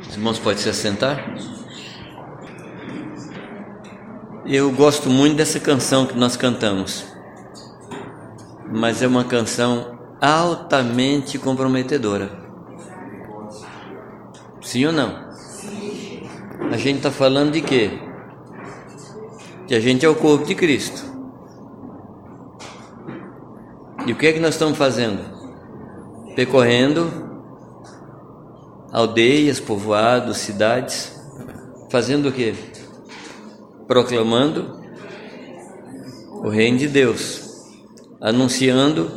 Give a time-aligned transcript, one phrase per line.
[0.00, 1.34] Os irmãos podem se assentar?
[4.46, 7.06] Eu gosto muito dessa canção que nós cantamos,
[8.72, 12.30] mas é uma canção altamente comprometedora.
[14.60, 15.30] Sim ou não?
[16.72, 17.98] A gente está falando de quê?
[19.66, 21.04] Que a gente é o corpo de Cristo.
[24.06, 25.20] E o que é que nós estamos fazendo?
[26.34, 27.29] Percorrendo
[28.92, 31.20] aldeias, povoados, cidades,
[31.90, 32.54] fazendo o quê?
[33.86, 34.80] Proclamando
[36.42, 37.42] o reino de Deus,
[38.20, 39.10] anunciando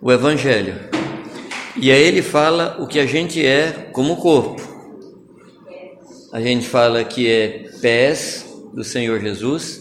[0.00, 0.74] o evangelho.
[1.76, 4.62] E aí ele fala o que a gente é como corpo.
[6.32, 9.80] A gente fala que é pés do Senhor Jesus.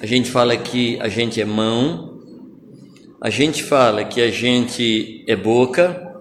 [0.00, 2.20] A gente fala que a gente é mão.
[3.20, 6.13] A gente fala que a gente é boca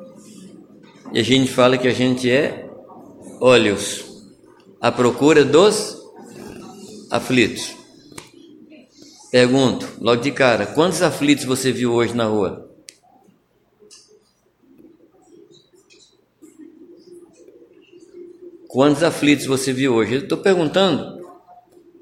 [1.13, 2.67] e a gente fala que a gente é
[3.39, 4.03] olhos,
[4.81, 5.95] à procura dos
[7.11, 7.75] aflitos.
[9.31, 12.67] Pergunto, logo de cara, quantos aflitos você viu hoje na rua?
[18.67, 20.15] Quantos aflitos você viu hoje?
[20.15, 21.23] Eu estou perguntando,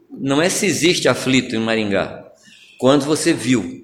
[0.10, 2.32] não é se existe aflito em Maringá,
[2.80, 3.81] quantos você viu?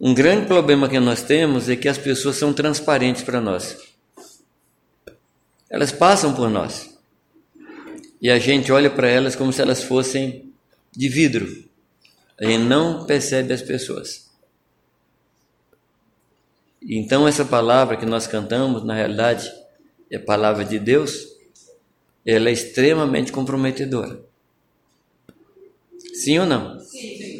[0.00, 3.76] Um grande problema que nós temos é que as pessoas são transparentes para nós.
[5.68, 6.96] Elas passam por nós.
[8.22, 10.52] E a gente olha para elas como se elas fossem
[10.92, 11.64] de vidro.
[12.40, 14.28] A gente não percebe as pessoas.
[16.80, 19.50] Então, essa palavra que nós cantamos, na realidade,
[20.10, 21.26] é a palavra de Deus,
[22.24, 24.20] ela é extremamente comprometedora.
[26.14, 26.78] Sim ou não?
[26.80, 27.37] Sim.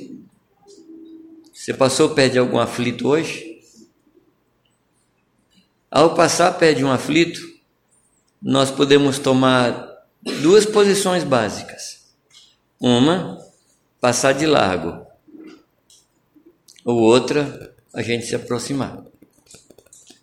[1.68, 3.60] Você passou perto de algum aflito hoje?
[5.90, 7.38] Ao passar perto de um aflito,
[8.40, 9.86] nós podemos tomar
[10.40, 12.06] duas posições básicas.
[12.80, 13.38] Uma,
[14.00, 15.06] passar de largo.
[16.86, 19.04] Ou outra, a gente se aproximar.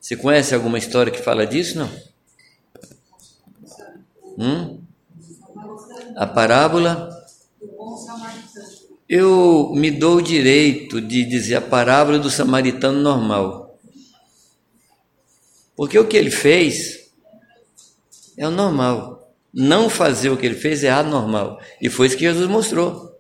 [0.02, 1.92] Você conhece alguma história que fala disso, não?
[4.36, 4.82] Hum?
[6.16, 7.16] A parábola
[9.08, 13.80] eu me dou o direito de dizer a parábola do samaritano normal.
[15.76, 17.12] Porque o que ele fez
[18.38, 19.32] é o normal.
[19.54, 21.60] Não fazer o que ele fez é anormal.
[21.82, 23.16] E foi isso que Jesus mostrou.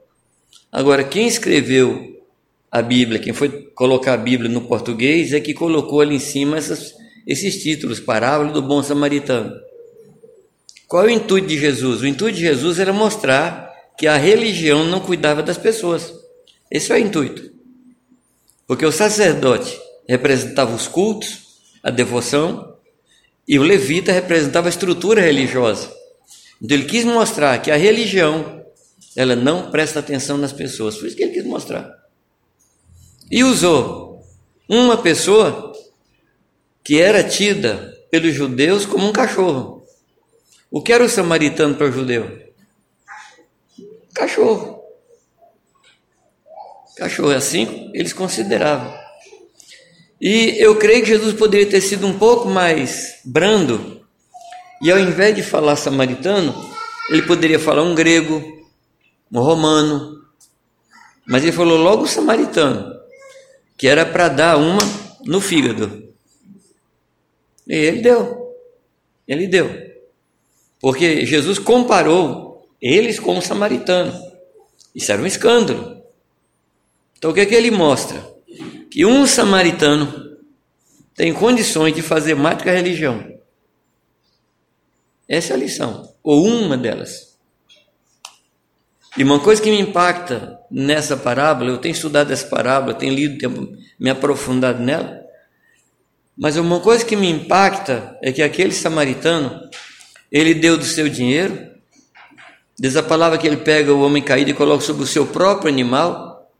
[0.71, 2.21] Agora, quem escreveu
[2.71, 6.57] a Bíblia, quem foi colocar a Bíblia no português, é que colocou ali em cima
[6.57, 6.93] essas,
[7.25, 9.53] esses títulos, parábola do bom samaritano.
[10.87, 12.01] Qual é o intuito de Jesus?
[12.01, 13.64] O intuito de Jesus era mostrar
[13.97, 16.13] que a religião não cuidava das pessoas.
[16.69, 17.51] Esse é o intuito.
[18.67, 22.75] Porque o sacerdote representava os cultos, a devoção,
[23.47, 25.93] e o levita representava a estrutura religiosa.
[26.61, 28.63] Então ele quis mostrar que a religião
[29.15, 30.97] ela não presta atenção nas pessoas.
[30.97, 31.89] Foi isso que ele quis mostrar.
[33.31, 34.23] E usou
[34.67, 35.73] uma pessoa
[36.83, 39.83] que era tida pelos judeus como um cachorro.
[40.69, 42.44] O que era o samaritano para o judeu?
[44.15, 44.81] Cachorro.
[46.95, 48.97] Cachorro é assim, eles consideravam.
[50.21, 54.01] E eu creio que Jesus poderia ter sido um pouco mais brando,
[54.81, 56.55] e ao invés de falar samaritano,
[57.09, 58.41] ele poderia falar um grego,
[59.29, 60.23] um romano,
[61.27, 62.95] mas ele falou logo samaritano,
[63.77, 64.81] que era para dar uma
[65.25, 66.07] no fígado.
[67.67, 68.55] E ele deu.
[69.27, 69.69] Ele deu.
[70.79, 72.44] Porque Jesus comparou
[72.87, 74.13] eles com o samaritano.
[74.93, 76.03] Isso era um escândalo.
[77.17, 78.23] Então o que é que ele mostra?
[78.91, 80.37] Que um samaritano
[81.15, 83.33] tem condições de fazer mais do que a religião.
[85.27, 87.35] Essa é a lição, ou uma delas.
[89.17, 93.39] E uma coisa que me impacta nessa parábola, eu tenho estudado essa parábola, tenho lido,
[93.39, 95.25] tenho me aprofundado nela,
[96.37, 99.59] mas uma coisa que me impacta é que aquele samaritano,
[100.31, 101.74] ele deu do seu dinheiro,
[102.77, 105.69] Diz a palavra que ele pega o homem caído e coloca sobre o seu próprio
[105.69, 106.51] animal.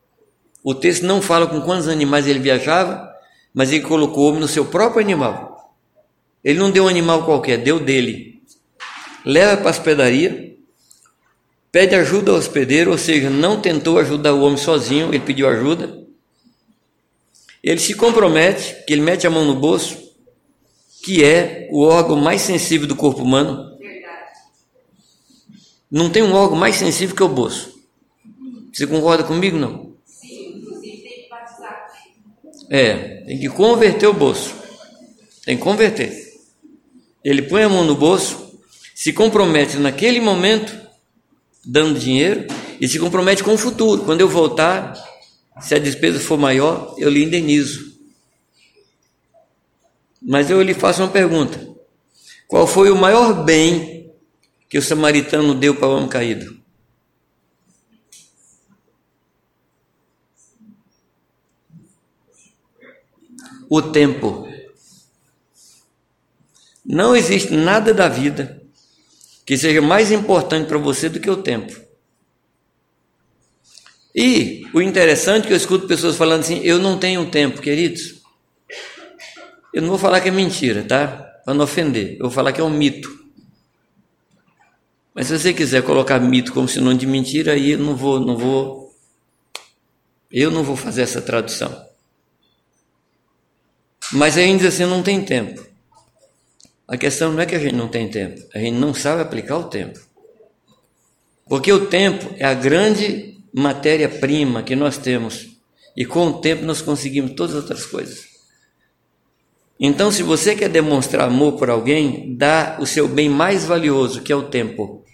[0.63, 3.09] O texto não fala com quantos animais ele viajava,
[3.53, 5.75] mas ele colocou o homem no seu próprio animal.
[6.43, 8.41] Ele não deu um animal qualquer, deu dele.
[9.25, 10.55] Leva para a hospedaria,
[11.71, 16.05] pede ajuda ao hospedeiro, ou seja, não tentou ajudar o homem sozinho, ele pediu ajuda.
[17.61, 19.97] Ele se compromete, que ele mete a mão no bolso,
[21.03, 23.74] que é o órgão mais sensível do corpo humano,
[25.89, 27.73] não tem um órgão mais sensível que o bolso.
[28.73, 29.93] Você concorda comigo, não?
[30.05, 31.87] Sim, inclusive tem que batizar.
[32.69, 34.55] É, tem que converter o bolso.
[35.45, 36.25] Tem que converter.
[37.23, 38.45] Ele põe a mão no bolso
[38.95, 40.73] se compromete naquele momento,
[41.63, 42.47] dando dinheiro,
[42.79, 44.03] e se compromete com o futuro.
[44.03, 44.93] Quando eu voltar,
[45.59, 47.93] se a despesa for maior, eu lhe indenizo.
[50.21, 51.59] Mas eu lhe faço uma pergunta:
[52.47, 54.04] qual foi o maior bem
[54.69, 56.59] que o samaritano deu para o homem caído?
[63.69, 64.47] O tempo.
[66.85, 68.61] Não existe nada da vida
[69.45, 71.85] que seja mais importante para você do que o tempo.
[74.13, 78.21] E o interessante é que eu escuto pessoas falando assim: eu não tenho tempo, queridos.
[79.73, 81.07] Eu não vou falar que é mentira, tá?
[81.43, 82.13] Para não ofender.
[82.13, 83.24] Eu vou falar que é um mito.
[85.15, 88.37] Mas se você quiser colocar mito como sinônimo de mentira, aí eu não vou, não
[88.37, 88.93] vou.
[90.29, 91.73] Eu não vou fazer essa tradução.
[94.11, 95.65] Mas ainda assim não tem tempo.
[96.85, 99.57] A questão não é que a gente não tem tempo, a gente não sabe aplicar
[99.57, 99.99] o tempo.
[101.47, 105.47] Porque o tempo é a grande matéria-prima que nós temos.
[105.95, 108.25] E com o tempo nós conseguimos todas as outras coisas.
[109.79, 114.31] Então, se você quer demonstrar amor por alguém, dá o seu bem mais valioso, que
[114.31, 115.04] é o tempo.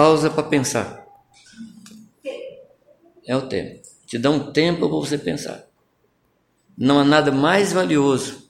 [0.00, 1.06] Pausa para pensar.
[3.26, 3.82] É o tempo.
[4.06, 5.66] Te dá um tempo para você pensar.
[6.74, 8.48] Não há nada mais valioso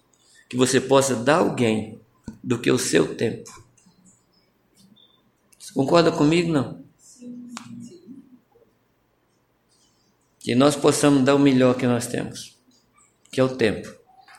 [0.48, 2.00] que você possa dar a alguém
[2.40, 3.50] do que o seu tempo.
[5.58, 6.52] Você concorda comigo?
[6.52, 6.84] Não.
[10.38, 12.56] Que nós possamos dar o melhor que nós temos,
[13.28, 13.92] que é o tempo.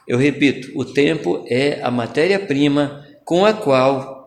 [0.07, 4.20] Eu repito, o tempo é a matéria-prima com a qual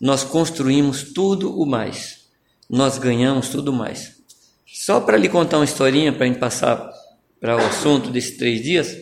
[0.00, 2.28] nós construímos tudo o mais.
[2.68, 4.18] Nós ganhamos tudo mais.
[4.66, 6.90] Só para lhe contar uma historinha para a gente passar
[7.40, 8.96] para o assunto desses três dias.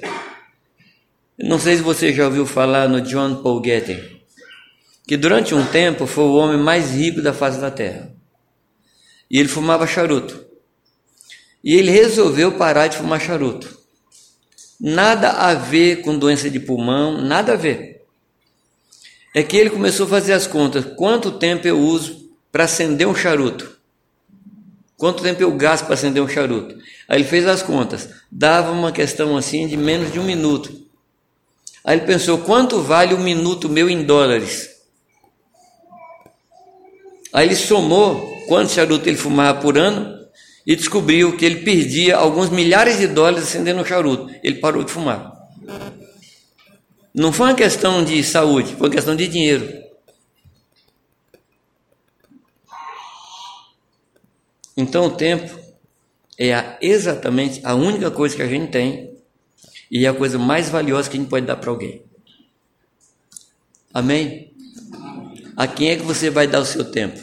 [1.39, 4.23] Não sei se você já ouviu falar no John Paul Getty,
[5.07, 8.15] que durante um tempo foi o homem mais rico da face da terra.
[9.31, 10.47] E ele fumava charuto.
[11.63, 13.77] E ele resolveu parar de fumar charuto.
[14.81, 17.96] Nada a ver com doença de pulmão, nada a ver.
[19.37, 23.15] É que ele começou a fazer as contas: quanto tempo eu uso para acender um
[23.15, 23.71] charuto?
[24.97, 26.75] Quanto tempo eu gasto para acender um charuto?
[27.07, 30.73] Aí ele fez as contas, dava uma questão assim de menos de um minuto.
[31.85, 34.71] Aí ele pensou: quanto vale um minuto meu em dólares?
[37.31, 40.19] Aí ele somou quantos charutos ele fumava por ano
[40.67, 44.35] e descobriu que ele perdia alguns milhares de dólares acendendo um charuto.
[44.43, 45.31] Ele parou de fumar.
[47.17, 49.67] Não foi uma questão de saúde, foi uma questão de dinheiro.
[54.77, 55.59] Então o tempo
[56.37, 59.17] é a, exatamente a única coisa que a gente tem
[59.91, 62.03] e é a coisa mais valiosa que a gente pode dar para alguém.
[63.95, 64.53] Amém?
[65.57, 67.19] A quem é que você vai dar o seu tempo?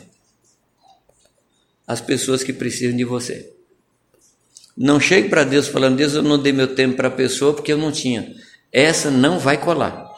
[1.85, 3.53] As pessoas que precisam de você.
[4.75, 7.71] Não chegue para Deus falando, Deus, eu não dei meu tempo para a pessoa porque
[7.71, 8.33] eu não tinha.
[8.73, 10.11] Essa não vai colar.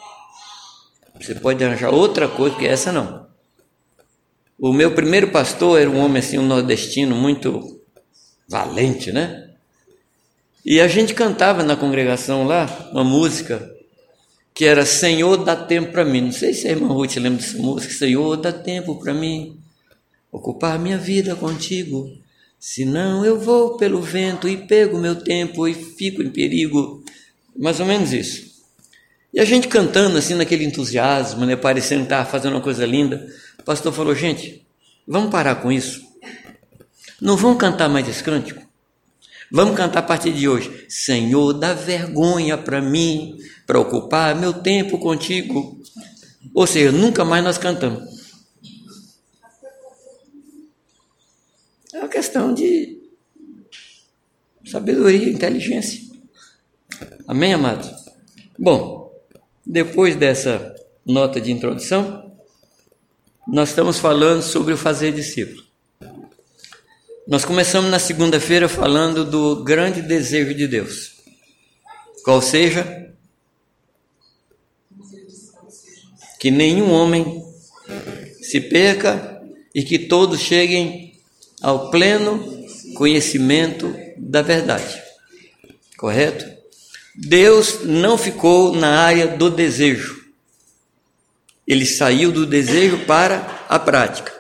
[1.20, 3.28] Você pode arranjar outra coisa, porque essa não.
[4.58, 7.82] O meu primeiro pastor era um homem assim, um nordestino muito
[8.48, 9.50] valente, né?
[10.64, 13.72] E a gente cantava na congregação lá uma música
[14.54, 16.22] que era Senhor, dá tempo para mim.
[16.22, 17.94] Não sei se a irmã Ruth lembra dessa música.
[17.94, 19.60] Senhor, dá tempo para mim
[20.32, 22.10] ocupar minha vida contigo.
[22.58, 27.04] Senão eu vou pelo vento e pego meu tempo e fico em perigo.
[27.58, 28.56] Mais ou menos isso.
[29.34, 33.28] E a gente cantando assim naquele entusiasmo, né, parecendo estar fazendo uma coisa linda.
[33.60, 34.66] O pastor falou: gente,
[35.08, 36.02] vamos parar com isso.
[37.22, 38.66] Não vamos cantar mais esse cântico?
[39.52, 40.86] Vamos cantar a partir de hoje.
[40.90, 45.82] Senhor, dá vergonha para mim, para ocupar meu tempo contigo.
[46.54, 48.04] Ou seja, nunca mais nós cantamos.
[51.94, 53.00] É uma questão de
[54.66, 56.05] sabedoria, inteligência.
[57.28, 57.90] Amém, amados?
[58.58, 59.12] Bom,
[59.66, 60.76] depois dessa
[61.06, 62.32] nota de introdução,
[63.48, 65.64] nós estamos falando sobre o fazer discípulo.
[67.28, 71.16] Nós começamos na segunda-feira falando do grande desejo de Deus,
[72.24, 73.12] qual seja
[76.40, 77.44] que nenhum homem
[78.42, 79.42] se perca
[79.74, 81.20] e que todos cheguem
[81.62, 82.66] ao pleno
[82.96, 85.02] conhecimento da verdade.
[85.98, 86.55] Correto?
[87.18, 90.26] Deus não ficou na área do desejo.
[91.66, 94.34] Ele saiu do desejo para a prática.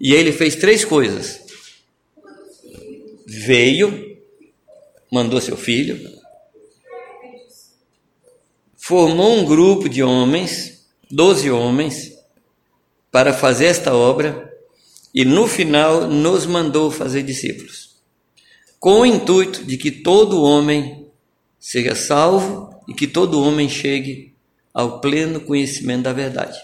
[0.00, 1.40] E ele fez três coisas.
[3.26, 4.18] Veio,
[5.10, 6.18] mandou seu filho,
[8.76, 12.12] formou um grupo de homens, doze homens,
[13.10, 14.52] para fazer esta obra
[15.14, 17.96] e no final nos mandou fazer discípulos,
[18.78, 20.97] com o intuito de que todo homem
[21.68, 24.34] seja salvo e que todo homem chegue
[24.72, 26.58] ao pleno conhecimento da verdade.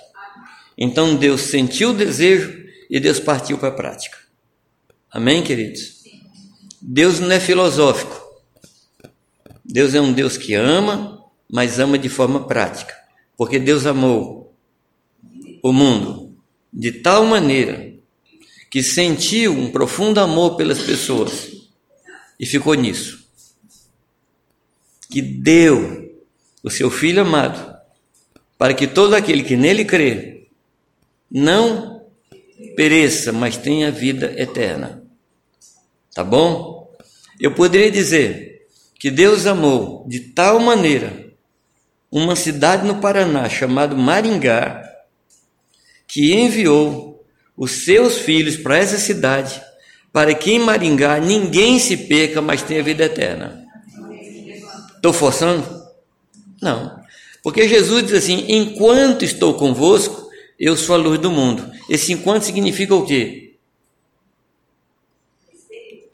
[0.78, 4.16] Então Deus sentiu o desejo e Deus partiu para a prática.
[5.10, 6.04] Amém, queridos?
[6.80, 8.18] Deus não é filosófico.
[9.62, 12.94] Deus é um Deus que ama, mas ama de forma prática.
[13.36, 14.56] Porque Deus amou
[15.62, 16.34] o mundo
[16.72, 17.92] de tal maneira
[18.70, 21.50] que sentiu um profundo amor pelas pessoas
[22.40, 23.23] e ficou nisso.
[25.14, 26.12] Que deu
[26.60, 27.72] o seu Filho amado
[28.58, 30.48] para que todo aquele que nele crê
[31.30, 32.04] não
[32.74, 35.04] pereça, mas tenha vida eterna.
[36.12, 36.92] Tá bom?
[37.38, 38.66] Eu poderia dizer
[38.98, 41.32] que Deus amou de tal maneira
[42.10, 44.82] uma cidade no Paraná chamada Maringá,
[46.08, 47.24] que enviou
[47.56, 49.62] os seus filhos para essa cidade,
[50.12, 53.63] para que em Maringá ninguém se perca, mas tenha vida eterna.
[55.04, 55.86] Estou forçando?
[56.62, 56.98] Não.
[57.42, 61.70] Porque Jesus diz assim: enquanto estou convosco, eu sou a luz do mundo.
[61.90, 63.58] Esse enquanto significa o quê?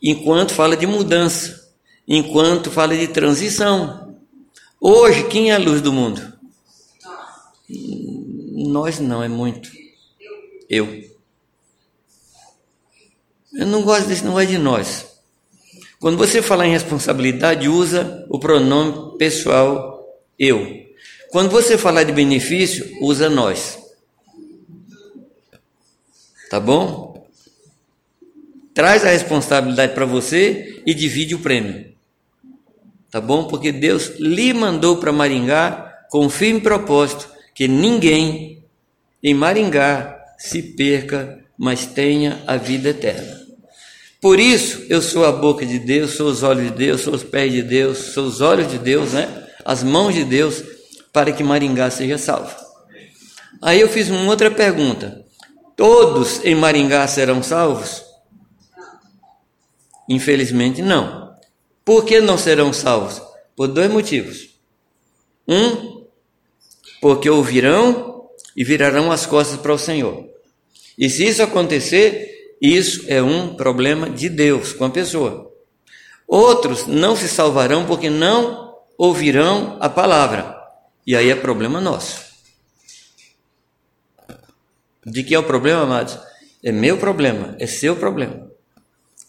[0.02, 1.70] Enquanto fala de mudança,
[2.08, 4.18] enquanto fala de transição.
[4.80, 6.36] Hoje, quem é a luz do mundo?
[7.68, 9.70] Nós não, é muito.
[10.68, 11.08] Eu.
[13.52, 15.09] Eu não gosto desse negócio de nós.
[16.00, 20.02] Quando você falar em responsabilidade, usa o pronome pessoal
[20.38, 20.86] eu.
[21.30, 23.78] Quando você falar de benefício, usa nós.
[26.48, 27.28] Tá bom?
[28.72, 31.92] Traz a responsabilidade para você e divide o prêmio.
[33.10, 33.44] Tá bom?
[33.44, 38.64] Porque Deus lhe mandou para Maringá com firme propósito que ninguém
[39.22, 43.39] em Maringá se perca, mas tenha a vida eterna.
[44.20, 47.24] Por isso, eu sou a boca de Deus, sou os olhos de Deus, sou os
[47.24, 49.48] pés de Deus, sou os olhos de Deus, né?
[49.64, 50.62] As mãos de Deus,
[51.10, 52.54] para que Maringá seja salvo.
[53.62, 55.24] Aí eu fiz uma outra pergunta:
[55.74, 58.02] todos em Maringá serão salvos?
[60.08, 61.34] Infelizmente, não.
[61.84, 63.22] Por que não serão salvos?
[63.56, 64.50] Por dois motivos.
[65.48, 66.04] Um,
[67.00, 70.28] porque ouvirão e virarão as costas para o Senhor.
[70.98, 72.29] E se isso acontecer,
[72.60, 75.50] isso é um problema de Deus com a pessoa.
[76.26, 80.56] Outros não se salvarão porque não ouvirão a palavra.
[81.06, 82.20] E aí é problema nosso.
[85.04, 86.18] De que é o problema, amados?
[86.62, 88.50] É meu problema, é seu problema.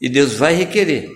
[0.01, 1.09] E Deus vai requerer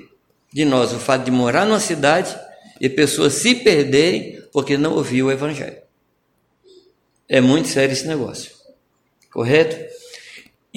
[0.53, 2.33] de nós o fato de morar numa cidade
[2.79, 5.81] e pessoas se perderem porque não ouviu o Evangelho.
[7.27, 8.51] É muito sério esse negócio.
[9.31, 9.75] Correto?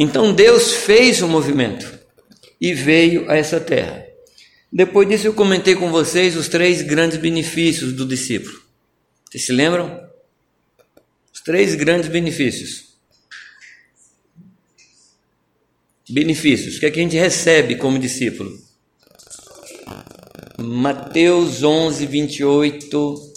[0.00, 1.98] Então Deus fez o movimento
[2.60, 4.06] e veio a essa terra.
[4.72, 8.62] Depois disso eu comentei com vocês os três grandes benefícios do discípulo.
[9.28, 10.00] Vocês se lembram?
[11.34, 12.96] Os três grandes benefícios.
[16.08, 16.76] Benefícios.
[16.76, 18.56] O que é que a gente recebe como discípulo?
[20.58, 23.32] Mateus 11, 28,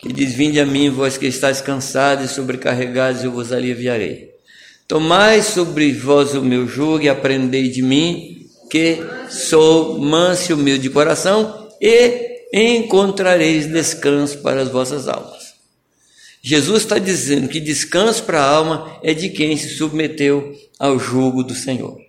[0.00, 4.37] que diz: Vinde a mim, vós que estáis cansados e sobrecarregados, eu vos aliviarei.
[4.88, 10.84] Tomai sobre vós o meu jugo e aprendei de mim, que sou manso e humilde
[10.84, 15.54] de coração, e encontrareis descanso para as vossas almas.
[16.40, 21.44] Jesus está dizendo que descanso para a alma é de quem se submeteu ao jugo
[21.44, 22.00] do Senhor.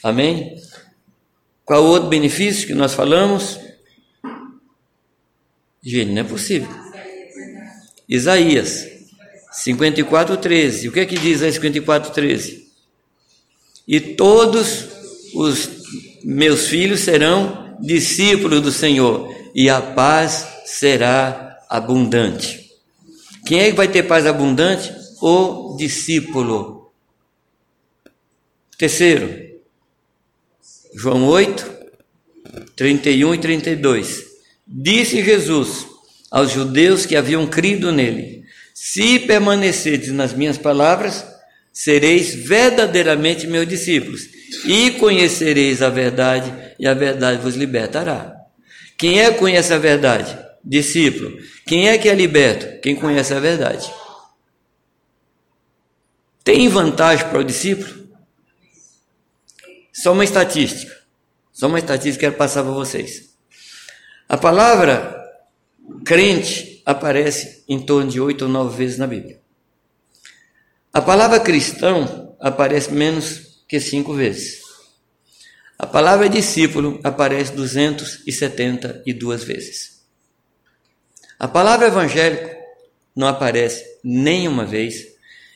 [0.00, 0.54] Amém?
[1.64, 3.58] Qual outro benefício que nós falamos?
[5.82, 6.68] Gente, não é possível.
[8.08, 8.99] Isaías
[9.50, 10.88] 54, 13.
[10.88, 12.68] O que é que diz aí 54, 13?
[13.86, 14.86] E todos
[15.34, 15.68] os
[16.24, 22.70] meus filhos serão discípulos do Senhor, e a paz será abundante.
[23.46, 24.92] Quem é que vai ter paz abundante?
[25.20, 26.92] O discípulo.
[28.78, 29.50] Terceiro,
[30.94, 31.70] João 8,
[32.76, 34.24] 31 e 32.
[34.66, 35.86] Disse Jesus
[36.30, 38.39] aos judeus que haviam crido nele:
[38.82, 41.26] Se permanecerdes nas minhas palavras,
[41.70, 44.22] sereis verdadeiramente meus discípulos,
[44.64, 48.34] e conhecereis a verdade, e a verdade vos libertará.
[48.96, 50.34] Quem é que conhece a verdade?
[50.64, 51.36] Discípulo.
[51.66, 52.80] Quem é que é liberto?
[52.80, 53.92] Quem conhece a verdade.
[56.42, 58.08] Tem vantagem para o discípulo?
[59.92, 60.90] Só uma estatística.
[61.52, 63.34] Só uma estatística que eu quero passar para vocês.
[64.26, 65.22] A palavra
[66.02, 69.40] crente aparece em torno de oito ou nove vezes na Bíblia.
[70.92, 74.60] A palavra cristão aparece menos que cinco vezes.
[75.78, 80.00] A palavra discípulo aparece 272 vezes.
[81.38, 82.50] A palavra evangélico
[83.16, 85.06] não aparece nenhuma vez,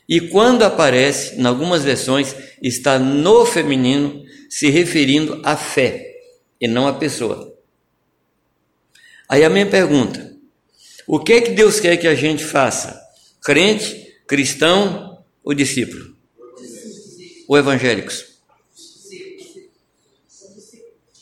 [0.09, 6.14] e quando aparece, em algumas versões, está no feminino, se referindo à fé
[6.61, 7.55] e não à pessoa.
[9.29, 10.34] Aí a minha pergunta:
[11.07, 13.01] o que é que Deus quer que a gente faça?
[13.43, 16.15] Crente, cristão ou discípulo?
[17.47, 18.25] Ou evangélicos?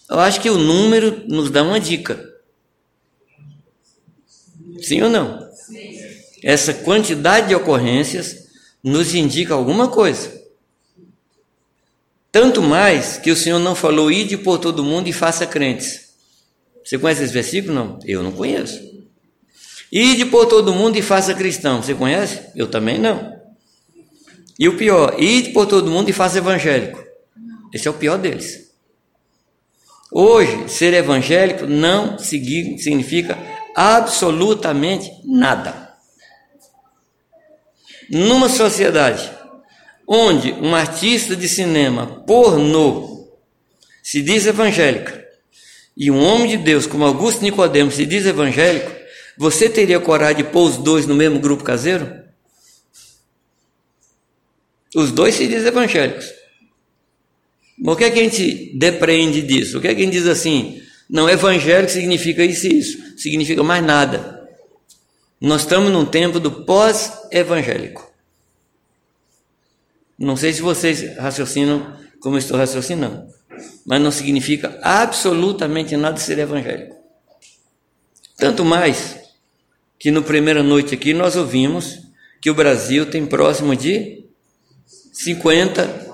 [0.08, 2.22] Eu acho que o número nos dá uma dica.
[4.80, 5.50] Sim ou não?
[6.42, 8.48] Essa quantidade de ocorrências
[8.82, 10.42] nos indica alguma coisa.
[12.30, 16.12] Tanto mais que o Senhor não falou, ide por todo mundo e faça crentes.
[16.84, 17.74] Você conhece esse versículo?
[17.74, 18.91] Não, eu não conheço.
[19.92, 21.82] Ide por todo mundo e faça cristão.
[21.82, 22.40] Você conhece?
[22.56, 23.36] Eu também não.
[24.58, 27.04] E o pior, ide por todo mundo e faça evangélico.
[27.74, 28.72] Esse é o pior deles.
[30.10, 33.38] Hoje, ser evangélico não significa
[33.74, 35.94] absolutamente nada.
[38.10, 39.30] Numa sociedade
[40.06, 43.30] onde um artista de cinema pornô
[44.02, 45.22] se diz evangélica
[45.96, 49.01] e um homem de Deus como Augusto Nicodemo se diz evangélico,
[49.38, 52.22] você teria coragem de pôr os dois no mesmo grupo caseiro?
[54.94, 56.26] Os dois se dizem evangélicos.
[57.78, 59.78] Mas o que é que a gente depreende disso?
[59.78, 60.82] O que é que a gente diz assim?
[61.08, 64.48] Não, evangélico significa isso e isso, significa mais nada.
[65.40, 68.10] Nós estamos num tempo do pós-evangélico.
[70.18, 73.26] Não sei se vocês raciocinam como estou raciocinando,
[73.84, 76.96] mas não significa absolutamente nada ser evangélico.
[78.36, 79.21] Tanto mais
[80.02, 82.00] que no primeira noite aqui nós ouvimos
[82.40, 84.24] que o Brasil tem próximo de
[85.12, 86.08] 50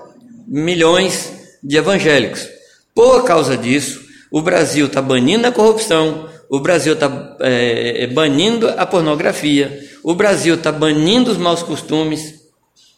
[0.46, 2.46] milhões de evangélicos.
[2.94, 8.84] Por causa disso, o Brasil está banindo a corrupção, o Brasil está é, banindo a
[8.84, 12.34] pornografia, o Brasil está banindo os maus costumes,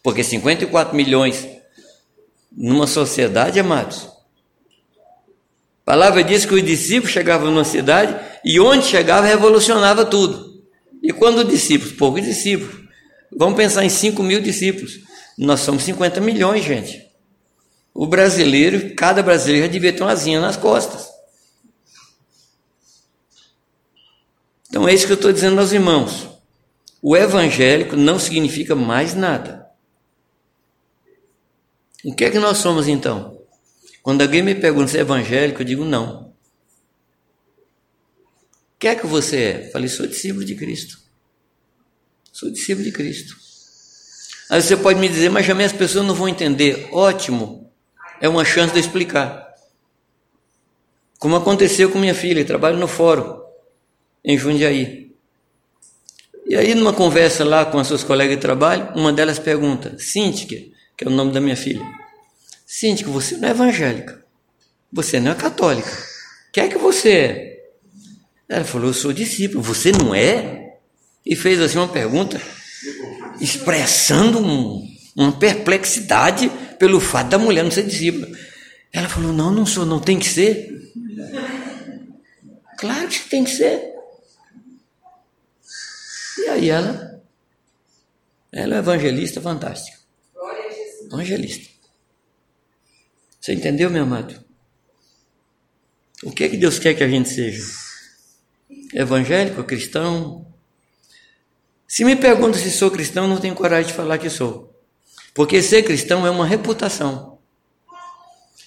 [0.02, 1.46] porque 54 milhões
[2.50, 4.08] numa sociedade, amados.
[5.86, 10.49] A palavra diz que os discípulos chegavam numa cidade e onde chegava revolucionava tudo.
[11.02, 12.88] E quando discípulos, poucos discípulos,
[13.36, 15.00] vamos pensar em 5 mil discípulos.
[15.36, 17.06] Nós somos 50 milhões, gente.
[17.94, 21.08] O brasileiro, cada brasileiro já devia ter uma asinha nas costas.
[24.68, 26.28] Então é isso que eu estou dizendo aos irmãos.
[27.02, 29.66] O evangélico não significa mais nada.
[32.04, 33.38] O que é que nós somos então?
[34.02, 36.29] Quando alguém me pergunta se é evangélico, eu digo não.
[38.80, 39.66] Que é que você é?
[39.66, 40.98] Eu falei, sou discípulo de Cristo.
[42.32, 43.36] Sou discípulo de Cristo.
[44.48, 46.88] Aí você pode me dizer, mas jamais as pessoas não vão entender.
[46.90, 47.70] Ótimo,
[48.22, 49.48] é uma chance de explicar.
[51.18, 53.42] Como aconteceu com minha filha, trabalho no fórum,
[54.24, 55.14] em Jundiaí.
[56.46, 60.46] E aí, numa conversa lá com as suas colegas de trabalho, uma delas pergunta, Cíntia,
[60.96, 61.84] que é o nome da minha filha.
[62.66, 64.24] Cíntia, você não é evangélica.
[64.90, 65.90] Você não é católica.
[66.56, 67.49] O é que você é?
[68.50, 69.62] Ela falou, eu sou discípulo.
[69.62, 70.74] Você não é?
[71.24, 72.42] E fez assim uma pergunta,
[73.40, 74.84] expressando um,
[75.14, 78.26] uma perplexidade pelo fato da mulher não ser discípula.
[78.92, 80.68] Ela falou, não, não sou, não tem que ser.
[82.76, 83.88] Claro que tem que ser.
[86.38, 87.22] E aí ela,
[88.50, 89.96] ela é evangelista fantástica.
[91.04, 91.70] Evangelista.
[93.40, 94.42] Você entendeu, meu amado?
[96.24, 97.79] O que é que Deus quer que a gente seja?
[98.92, 100.46] Evangélico, cristão?
[101.86, 104.72] Se me pergunta se sou cristão, não tenho coragem de falar que sou.
[105.34, 107.38] Porque ser cristão é uma reputação.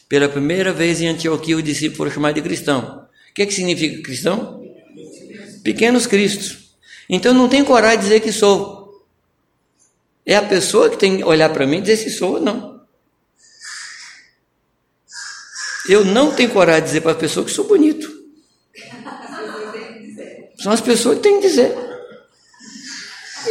[0.08, 3.08] Pela primeira vez em Antioquia, o discípulo foi chamado de cristão.
[3.30, 4.64] O que, é que significa cristão?
[5.64, 6.76] Pequenos cristos.
[7.10, 9.06] Então não tenho coragem de dizer que sou.
[10.26, 12.82] É a pessoa que tem que olhar para mim e dizer se sou ou não.
[15.90, 18.13] Eu não tenho coragem de dizer para a pessoa que sou bonito.
[20.64, 21.76] São as pessoas que têm que dizer.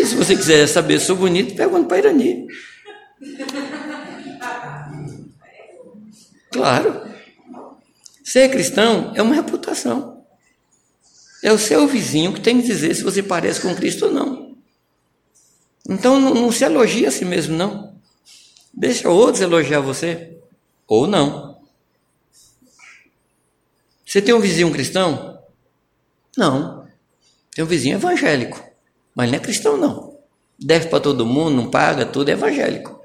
[0.00, 2.46] E se você quiser saber se sou bonito, pergunta para Irani.
[6.50, 7.02] Claro.
[8.24, 10.24] Ser cristão é uma reputação.
[11.42, 14.56] É o seu vizinho que tem que dizer se você parece com Cristo ou não.
[15.86, 17.94] Então não, não se elogia a si mesmo, não.
[18.72, 20.38] Deixa outros elogiar você.
[20.88, 21.60] Ou não.
[24.06, 25.38] Você tem um vizinho cristão?
[26.38, 26.81] Não.
[27.54, 28.62] Tem um vizinho evangélico.
[29.14, 30.16] Mas não é cristão, não.
[30.58, 33.00] Deve para todo mundo, não paga, tudo é evangélico.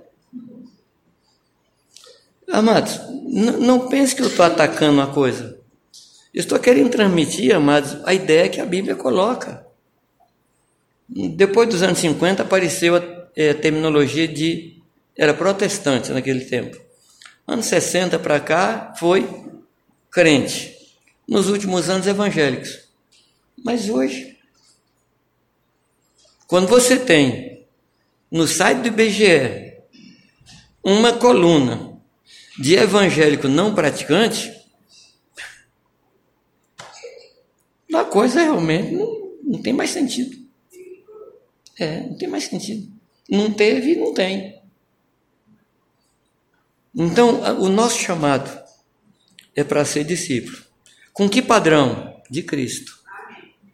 [2.49, 5.59] Amados, não pense que eu estou atacando uma coisa.
[6.33, 9.65] Estou querendo transmitir, amados, a ideia que a Bíblia coloca.
[11.09, 13.03] Depois dos anos 50 apareceu a,
[13.35, 14.77] é, terminologia de.
[15.17, 16.79] Era protestante naquele tempo.
[17.47, 19.27] Anos 60 para cá foi
[20.11, 20.75] crente.
[21.27, 22.87] Nos últimos anos evangélicos.
[23.63, 24.36] Mas hoje,
[26.47, 27.67] quando você tem
[28.31, 29.77] no site do IBGE
[30.83, 31.99] uma coluna
[32.57, 34.51] de evangélico não praticante,
[37.93, 40.37] a coisa realmente não, não tem mais sentido.
[41.77, 42.91] É, não tem mais sentido.
[43.29, 44.61] Não teve, não tem.
[46.95, 48.49] Então, o nosso chamado
[49.55, 50.57] é para ser discípulo.
[51.13, 52.15] Com que padrão?
[52.29, 52.97] De Cristo.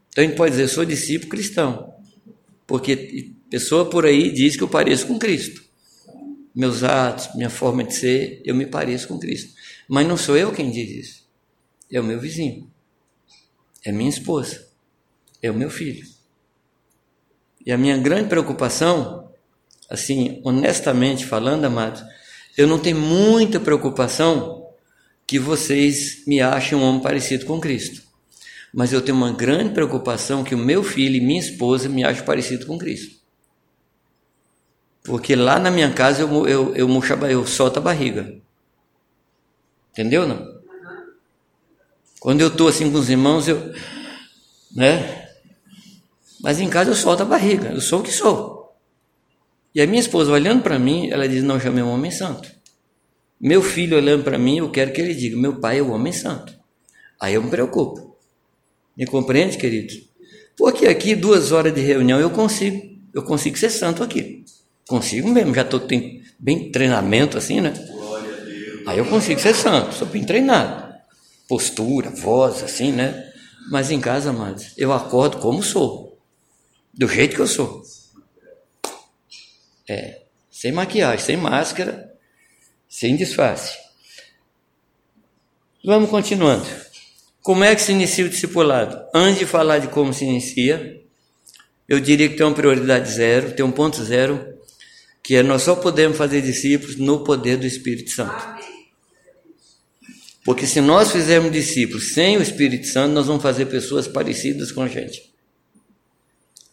[0.09, 1.92] Então a gente pode dizer, sou discípulo cristão.
[2.65, 5.63] Porque pessoa por aí diz que eu pareço com Cristo.
[6.55, 9.53] Meus atos, minha forma de ser, eu me pareço com Cristo.
[9.87, 11.27] Mas não sou eu quem diz isso.
[11.91, 12.71] É o meu vizinho.
[13.83, 14.67] É minha esposa.
[15.41, 16.05] É o meu filho.
[17.65, 19.31] E a minha grande preocupação,
[19.89, 22.03] assim, honestamente falando, amados,
[22.57, 24.67] eu não tenho muita preocupação
[25.25, 28.03] que vocês me achem um homem parecido com Cristo.
[28.73, 32.25] Mas eu tenho uma grande preocupação que o meu filho e minha esposa me achem
[32.25, 33.21] parecido com Cristo.
[35.03, 38.35] Porque lá na minha casa eu, eu, eu, eu, solto a barriga.
[39.91, 40.51] Entendeu não?
[42.19, 43.73] Quando eu estou assim com os irmãos, eu.
[44.75, 45.27] Né?
[46.41, 48.75] Mas em casa eu solto a barriga, eu sou o que sou.
[49.75, 52.49] E a minha esposa olhando para mim, ela diz: Não chame um homem santo.
[53.39, 56.13] Meu filho olhando para mim, eu quero que ele diga: Meu pai é o homem
[56.13, 56.57] santo.
[57.19, 58.12] Aí eu me preocupo.
[58.95, 59.93] Me compreende, querido?
[60.55, 62.93] Porque aqui, duas horas de reunião, eu consigo.
[63.13, 64.43] Eu consigo ser santo aqui.
[64.87, 65.81] Consigo mesmo, já estou
[66.39, 67.73] bem treinamento assim, né?
[68.85, 70.93] Aí eu consigo ser santo, sou bem treinado.
[71.47, 73.31] Postura, voz, assim, né?
[73.69, 76.19] Mas em casa, amados, eu acordo como sou
[76.93, 77.83] do jeito que eu sou.
[79.87, 82.13] É, sem maquiagem, sem máscara,
[82.89, 83.77] sem disfarce.
[85.83, 86.65] Vamos continuando.
[87.43, 89.05] Como é que se inicia o discipulado?
[89.13, 91.03] Antes de falar de como se inicia,
[91.89, 94.57] eu diria que tem uma prioridade zero, tem um ponto zero,
[95.21, 98.41] que é nós só podemos fazer discípulos no poder do Espírito Santo.
[100.45, 104.81] Porque se nós fizermos discípulos sem o Espírito Santo, nós vamos fazer pessoas parecidas com
[104.81, 105.33] a gente.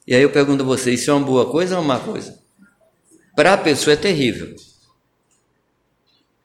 [0.06, 2.38] E aí eu pergunto a vocês, isso é uma boa coisa ou uma má coisa?
[3.34, 4.54] Para a pessoa é terrível.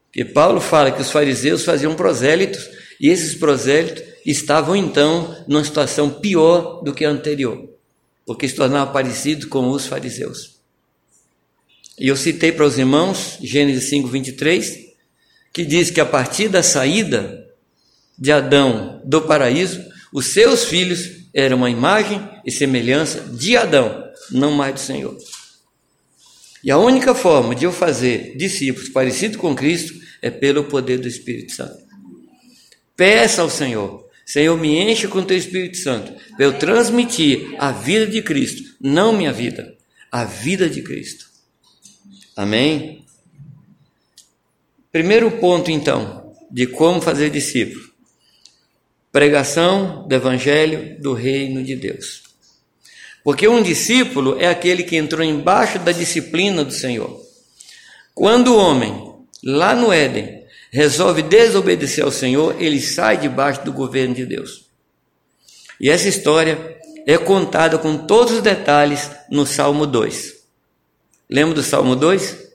[0.08, 2.68] Porque Paulo fala que os fariseus faziam prosélitos,
[3.00, 7.70] e esses prosélitos estavam então numa situação pior do que a anterior,
[8.26, 10.56] porque se tornavam parecidos com os fariseus.
[11.98, 14.86] E eu citei para os irmãos, Gênesis 5, 23,
[15.54, 17.48] que diz que a partir da saída
[18.18, 24.52] de Adão do paraíso, os seus filhos era uma imagem e semelhança de Adão, não
[24.52, 25.18] mais do Senhor.
[26.64, 31.08] E a única forma de eu fazer discípulos parecidos com Cristo é pelo poder do
[31.08, 31.78] Espírito Santo.
[32.96, 38.08] Peça ao Senhor, Senhor, me enche com teu Espírito Santo, para eu transmitir a vida
[38.08, 39.76] de Cristo, não minha vida,
[40.12, 41.28] a vida de Cristo.
[42.36, 43.06] Amém?
[44.92, 47.86] Primeiro ponto, então, de como fazer discípulo.
[49.12, 52.24] Pregação do Evangelho do Reino de Deus.
[53.24, 57.22] Porque um discípulo é aquele que entrou embaixo da disciplina do Senhor.
[58.14, 60.45] Quando o homem, lá no Éden,
[60.76, 64.66] resolve desobedecer ao Senhor, ele sai debaixo do governo de Deus.
[65.80, 70.34] E essa história é contada com todos os detalhes no Salmo 2.
[71.30, 72.50] Lembra do Salmo 2?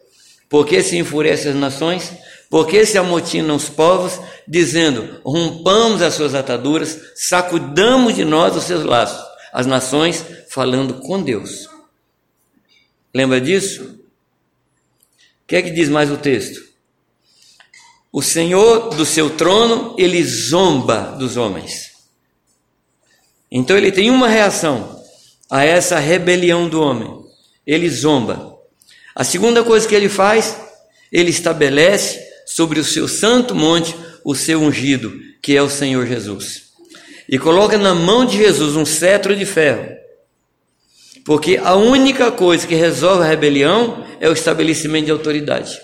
[0.51, 2.13] Porque se enfurecem as nações,
[2.51, 8.85] porque se amotinam os povos, dizendo: rompamos as suas ataduras, sacudamos de nós os seus
[8.85, 9.25] laços.
[9.51, 11.71] As nações falando com Deus.
[13.15, 13.83] Lembra disso?
[15.43, 16.70] O que é que diz mais o texto?
[18.13, 21.91] O Senhor do seu trono, ele zomba dos homens.
[23.51, 25.01] Então ele tem uma reação
[25.49, 27.09] a essa rebelião do homem.
[27.67, 28.57] Ele zomba.
[29.15, 30.57] A segunda coisa que ele faz,
[31.11, 33.95] ele estabelece sobre o seu santo monte
[34.25, 36.71] o seu ungido, que é o Senhor Jesus.
[37.29, 39.89] E coloca na mão de Jesus um cetro de ferro.
[41.25, 45.79] Porque a única coisa que resolve a rebelião é o estabelecimento de autoridade.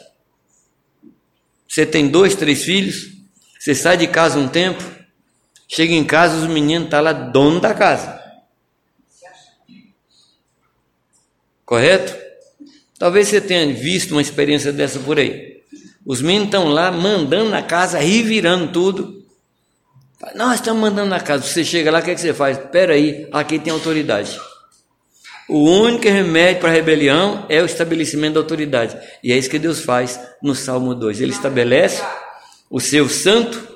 [1.76, 3.12] Você tem dois, três filhos,
[3.58, 4.82] você sai de casa um tempo,
[5.68, 8.18] chega em casa, os meninos estão tá lá, dono da casa.
[11.66, 12.16] Correto?
[12.98, 15.64] Talvez você tenha visto uma experiência dessa por aí.
[16.02, 19.22] Os meninos estão lá mandando na casa, revirando tudo.
[20.34, 21.42] Nós estamos mandando na casa.
[21.42, 22.56] Você chega lá, o que, é que você faz?
[22.56, 24.40] Espera aí, aqui tem autoridade.
[25.48, 28.96] O único remédio para a rebelião é o estabelecimento da autoridade.
[29.22, 31.20] E é isso que Deus faz no Salmo 2.
[31.20, 32.02] Ele estabelece
[32.68, 33.66] o seu santo,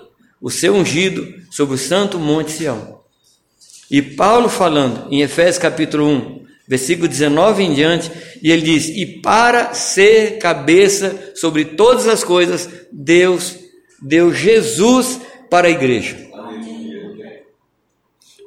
[0.41, 3.01] o seu ungido sobre o santo monte Sião.
[3.89, 8.11] E Paulo falando em Efésios capítulo 1, versículo 19 em diante,
[8.43, 13.57] e ele diz: "E para ser cabeça sobre todas as coisas, Deus
[14.03, 16.17] deu Jesus para a igreja.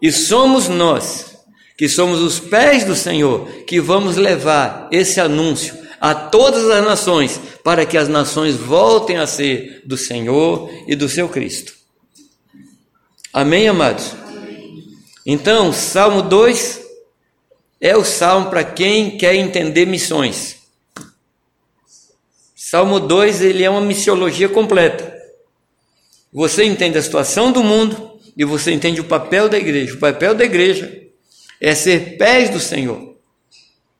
[0.01, 1.32] E somos nós
[1.77, 7.39] que somos os pés do Senhor, que vamos levar esse anúncio a todas as nações,
[7.63, 11.73] para que as nações voltem a ser do Senhor e do seu Cristo.
[13.31, 14.13] Amém, amados?
[15.25, 16.81] Então, Salmo 2
[17.79, 20.57] é o salmo para quem quer entender missões.
[22.55, 25.13] Salmo 2 ele é uma missiologia completa.
[26.31, 29.93] Você entende a situação do mundo e você entende o papel da igreja.
[29.93, 31.02] O papel da igreja
[31.63, 33.15] é ser pés do Senhor.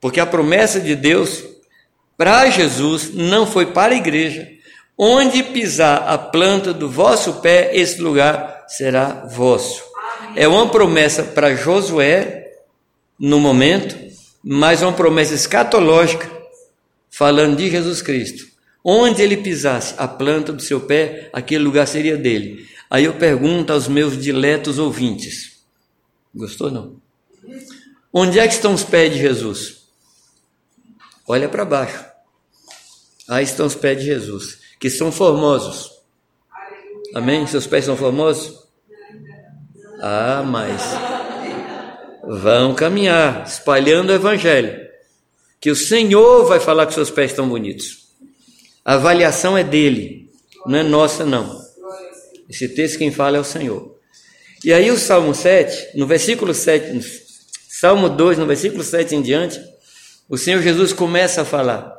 [0.02, 1.42] Porque a promessa de Deus
[2.18, 4.50] para Jesus não foi para a igreja.
[4.98, 9.82] Onde pisar a planta do vosso pé, esse lugar será vosso.
[10.36, 12.52] É uma promessa para Josué
[13.18, 13.98] no momento,
[14.44, 16.30] mas uma promessa escatológica
[17.10, 18.46] falando de Jesus Cristo.
[18.84, 22.68] Onde ele pisasse a planta do seu pé, aquele lugar seria dele.
[22.90, 25.64] Aí eu pergunto aos meus diletos ouvintes:
[26.36, 27.03] gostou não?
[28.16, 29.88] Onde é que estão os pés de Jesus?
[31.28, 32.06] Olha para baixo.
[33.28, 35.92] Aí estão os pés de Jesus, que são formosos.
[37.16, 37.48] Amém?
[37.48, 38.68] Seus pés são formosos?
[40.00, 40.82] Ah, mas
[42.24, 44.88] vão caminhar espalhando o evangelho.
[45.60, 48.10] Que o Senhor vai falar que seus pés estão bonitos.
[48.86, 50.30] A avaliação é dele,
[50.68, 51.64] não é nossa não.
[52.48, 53.98] Esse texto quem fala é o Senhor.
[54.64, 57.23] E aí o Salmo 7, no versículo 7,
[57.84, 59.60] Salmo 2, no versículo 7 em diante,
[60.30, 61.94] o Senhor Jesus começa a falar: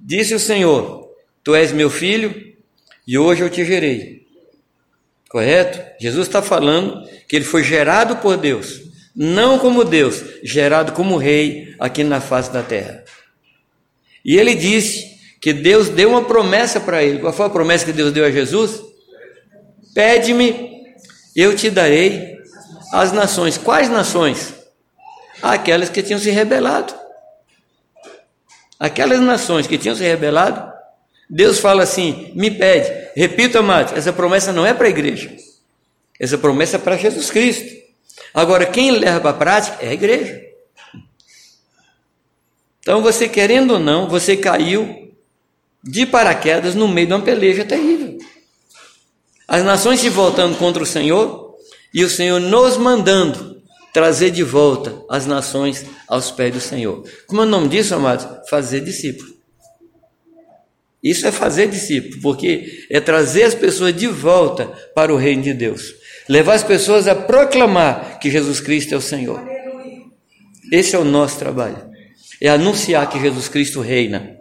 [0.00, 1.12] Disse o Senhor:
[1.42, 2.32] Tu és meu filho
[3.04, 4.28] e hoje eu te gerei.
[5.28, 5.80] Correto?
[6.00, 8.80] Jesus está falando que ele foi gerado por Deus,
[9.16, 13.02] não como Deus, gerado como rei aqui na face da terra.
[14.24, 17.18] E ele disse que Deus deu uma promessa para ele.
[17.18, 18.80] Qual foi a promessa que Deus deu a Jesus?
[19.92, 20.84] Pede-me,
[21.34, 22.38] eu te darei
[22.92, 23.56] as nações.
[23.56, 24.54] Quais nações?
[25.42, 26.94] Aquelas que tinham se rebelado.
[28.78, 30.72] Aquelas nações que tinham se rebelado,
[31.28, 33.10] Deus fala assim: me pede.
[33.14, 35.34] Repito, amados, essa promessa não é para a igreja.
[36.18, 37.80] Essa promessa é para Jesus Cristo.
[38.34, 40.40] Agora, quem leva para a prática é a igreja.
[42.80, 45.14] Então, você querendo ou não, você caiu
[45.82, 48.18] de paraquedas no meio de uma peleja terrível.
[49.46, 51.49] As nações se voltando contra o Senhor,
[51.92, 53.60] e o Senhor nos mandando
[53.92, 57.04] trazer de volta as nações aos pés do Senhor.
[57.26, 58.26] Como é o nome disso, amados?
[58.48, 59.30] Fazer discípulo.
[61.02, 65.54] Isso é fazer discípulo, porque é trazer as pessoas de volta para o reino de
[65.54, 65.94] Deus.
[66.28, 69.42] Levar as pessoas a proclamar que Jesus Cristo é o Senhor.
[70.70, 71.90] Esse é o nosso trabalho.
[72.40, 74.36] É anunciar que Jesus Cristo reina.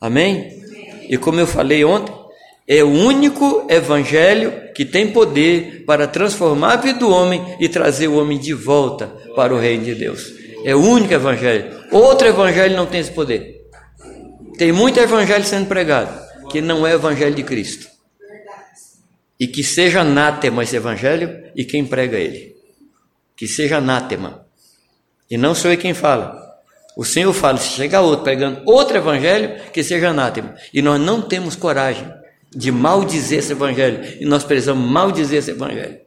[0.00, 0.64] Amém?
[1.08, 2.12] E como eu falei ontem,
[2.66, 8.08] é o único evangelho que tem poder para transformar a vida do homem e trazer
[8.08, 10.32] o homem de volta para o reino de Deus.
[10.64, 11.84] É o único evangelho.
[11.92, 13.62] Outro evangelho não tem esse poder.
[14.56, 17.86] Tem muito evangelho sendo pregado que não é o evangelho de Cristo.
[19.38, 22.56] E que seja anátema esse evangelho e quem prega ele.
[23.36, 24.46] Que seja anátema.
[25.30, 26.42] E não sou eu quem fala.
[26.96, 30.54] O Senhor fala, se chegar outro pregando outro evangelho, que seja anátema.
[30.72, 32.08] E nós não temos coragem
[32.54, 34.16] de maldizer esse evangelho.
[34.20, 35.98] E nós precisamos maldizer esse evangelho.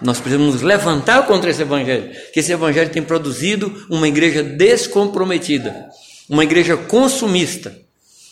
[0.00, 5.88] Nós precisamos nos levantar contra esse evangelho, que esse evangelho tem produzido uma igreja descomprometida,
[6.28, 7.76] uma igreja consumista,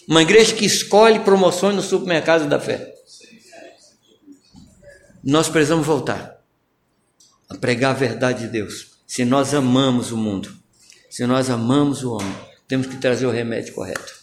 [0.07, 2.95] uma igreja que escolhe promoções no supermercado da fé.
[5.25, 6.37] Nós precisamos voltar
[7.49, 8.93] a pregar a verdade de Deus.
[9.05, 10.55] Se nós amamos o mundo,
[11.11, 12.35] se nós amamos o homem,
[12.69, 14.15] temos que trazer o remédio correto.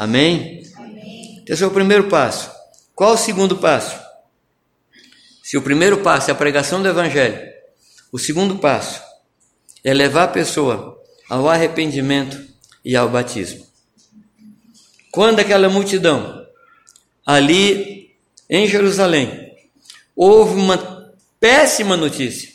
[0.00, 0.62] Amém?
[1.46, 2.50] Esse é o primeiro passo.
[2.94, 3.98] Qual o segundo passo?
[5.42, 7.38] Se o primeiro passo é a pregação do Evangelho,
[8.10, 9.00] o segundo passo
[9.84, 12.44] é levar a pessoa ao arrependimento
[12.84, 13.66] e ao batismo.
[15.12, 16.46] Quando aquela multidão,
[17.24, 18.16] ali
[18.50, 19.56] em Jerusalém,
[20.14, 22.50] houve uma péssima notícia.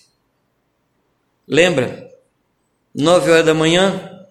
[1.48, 2.12] Lembra?
[2.94, 4.26] nove horas da manhã,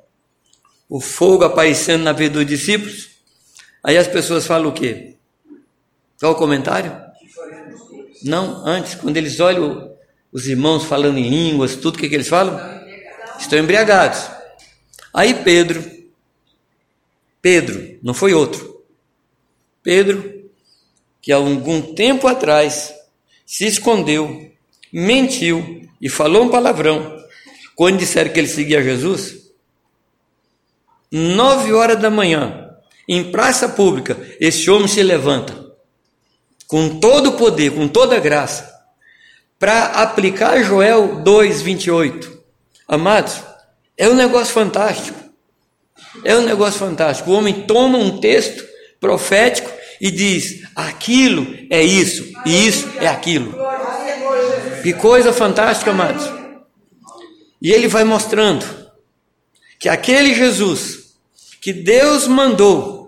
[0.88, 3.09] o fogo aparecendo na vida dos discípulos.
[3.82, 5.16] Aí as pessoas falam o quê?
[6.18, 6.94] Qual o comentário?
[8.22, 9.90] Não, antes, quando eles olham
[10.30, 12.58] os irmãos falando em línguas, tudo o que, que eles falam?
[13.38, 14.30] Estão embriagados.
[15.12, 15.82] Aí Pedro,
[17.40, 18.84] Pedro, não foi outro,
[19.82, 20.44] Pedro,
[21.22, 22.94] que há algum tempo atrás
[23.46, 24.52] se escondeu,
[24.92, 27.18] mentiu e falou um palavrão
[27.74, 29.50] quando disseram que ele seguia Jesus.
[31.10, 32.59] Nove horas da manhã,
[33.12, 35.66] em praça pública, esse homem se levanta
[36.68, 38.72] com todo o poder, com toda a graça,
[39.58, 42.38] para aplicar Joel 2:28.
[42.86, 43.42] Amados,
[43.98, 45.18] é um negócio fantástico.
[46.24, 47.30] É um negócio fantástico.
[47.30, 48.64] O homem toma um texto
[49.00, 49.70] profético
[50.00, 53.58] e diz: aquilo é isso, e isso é aquilo.
[54.84, 56.24] Que coisa fantástica, amados.
[57.60, 58.64] E ele vai mostrando
[59.80, 61.00] que aquele Jesus
[61.60, 62.99] que Deus mandou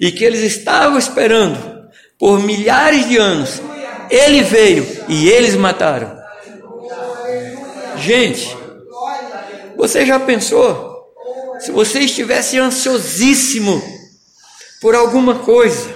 [0.00, 3.60] e que eles estavam esperando por milhares de anos,
[4.10, 6.18] ele veio e eles mataram.
[7.98, 8.56] Gente,
[9.76, 10.88] você já pensou?
[11.60, 13.82] Se você estivesse ansiosíssimo
[14.80, 15.94] por alguma coisa,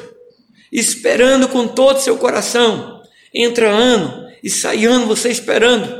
[0.70, 5.92] esperando com todo o seu coração, entra ano e sai ano você esperando,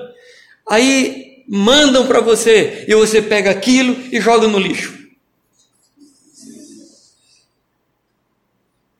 [0.68, 5.01] aí mandam para você e você pega aquilo e joga no lixo.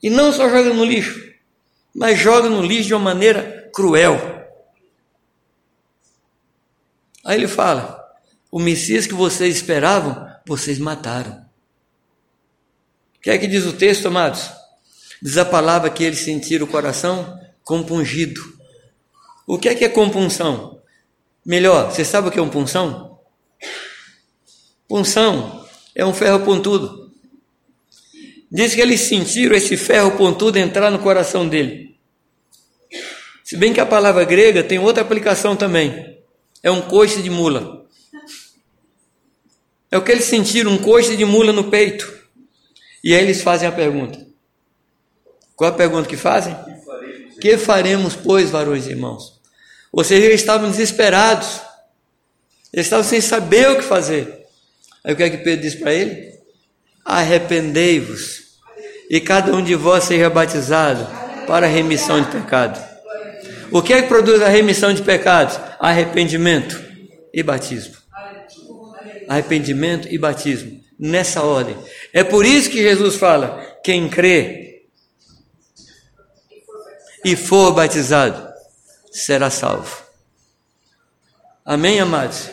[0.03, 1.33] E não só joga no lixo,
[1.95, 4.19] mas joga no lixo de uma maneira cruel.
[7.25, 8.03] Aí ele fala:
[8.51, 11.45] o Messias que vocês esperavam, vocês mataram.
[13.17, 14.51] O que é que diz o texto, amados?
[15.23, 18.41] Diz a palavra que eles sentiram o coração compungido.
[19.47, 20.81] O que é que é compunção?
[21.45, 23.19] Melhor, você sabe o que é um punção?
[24.88, 27.02] Punção é um ferro pontudo.
[28.53, 31.97] Diz que eles sentiram esse ferro pontudo entrar no coração dele.
[33.43, 36.19] Se bem que a palavra grega tem outra aplicação também.
[36.62, 37.87] É um coice de mula.
[39.91, 42.12] É o que eles sentiram, um coice de mula no peito.
[43.03, 44.23] E aí eles fazem a pergunta.
[45.57, 46.55] Qual a pergunta que fazem?
[47.41, 49.41] Que faremos, pois, varões e irmãos?
[49.91, 51.59] Ou seja, eles estavam desesperados.
[52.71, 54.47] Eles estavam sem saber o que fazer.
[55.03, 56.38] Aí o que é que Pedro diz para ele?
[57.03, 58.42] Arrependei-vos
[59.12, 61.07] e cada um de vós seja batizado
[61.46, 62.83] para a remissão de pecado.
[63.70, 65.61] O que é que produz a remissão de pecados?
[65.79, 66.83] Arrependimento
[67.33, 68.03] e batismo
[69.33, 71.77] arrependimento e batismo, nessa ordem.
[72.12, 74.85] É por isso que Jesus fala: quem crê
[77.25, 78.53] e for batizado
[79.11, 80.03] será salvo.
[81.64, 82.51] Amém, amados?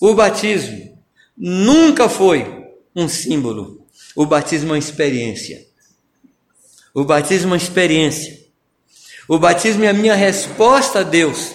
[0.00, 0.98] O batismo
[1.36, 3.85] nunca foi um símbolo,
[4.16, 5.66] o batismo é uma experiência.
[6.94, 8.46] O batismo é uma experiência.
[9.28, 11.54] O batismo é a minha resposta a Deus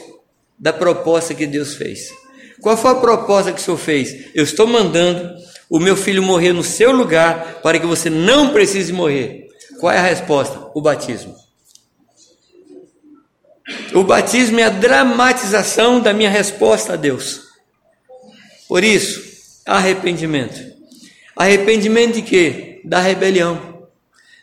[0.60, 2.14] da proposta que Deus fez.
[2.62, 4.30] Qual foi a proposta que o Senhor fez?
[4.36, 5.34] Eu estou mandando
[5.68, 9.48] o meu filho morrer no seu lugar para que você não precise morrer.
[9.80, 10.70] Qual é a resposta?
[10.76, 11.36] O batismo.
[13.96, 17.42] O batismo é a dramatização da minha resposta a Deus.
[18.68, 19.22] Por isso,
[19.66, 20.71] arrependimento.
[21.36, 22.82] Arrependimento de quê?
[22.84, 23.88] Da rebelião.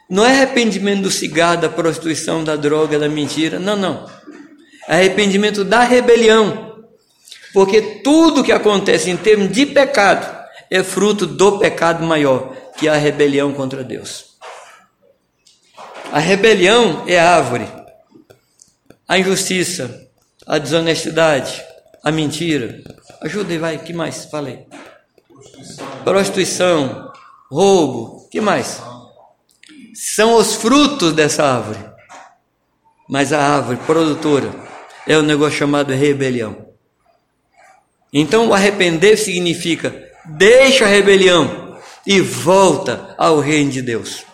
[0.09, 3.59] Não é arrependimento do cigarro, da prostituição, da droga, da mentira.
[3.59, 4.09] Não, não.
[4.88, 6.68] É arrependimento da rebelião
[7.53, 12.90] porque tudo que acontece em termos de pecado é fruto do pecado maior, que é
[12.90, 14.37] a rebelião contra Deus.
[16.12, 17.66] A rebelião é árvore.
[19.07, 20.09] A injustiça,
[20.46, 21.62] a desonestidade,
[22.05, 22.83] a mentira.
[23.22, 24.27] Ajuda aí, vai, que mais?
[24.27, 24.66] Falei.
[26.05, 27.12] Prostituição,
[27.51, 28.83] roubo, que mais?
[29.94, 31.85] São os frutos dessa árvore.
[33.09, 34.53] Mas a árvore produtora
[35.07, 36.68] é o um negócio chamado rebelião.
[38.12, 44.24] Então, o arrepender significa deixa a rebelião e volta ao reino de Deus.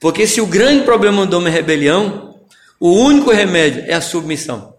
[0.00, 2.40] Porque se o grande problema do homem é rebelião,
[2.80, 4.74] o único remédio é a submissão.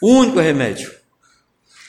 [0.00, 0.94] O único remédio.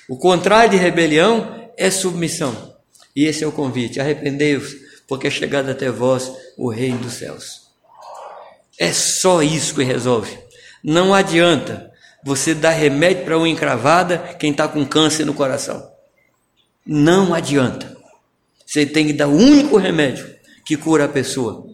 [0.09, 2.75] O contrário de rebelião é submissão.
[3.15, 4.75] E esse é o convite: arrependei-vos,
[5.07, 7.67] porque é chegado até vós o reino dos céus.
[8.77, 10.37] É só isso que resolve.
[10.83, 11.87] Não adianta
[12.23, 15.89] você dá remédio para uma encravada quem está com câncer no coração.
[16.85, 17.95] Não adianta.
[18.65, 20.29] Você tem que dar o único remédio
[20.65, 21.65] que cura a pessoa,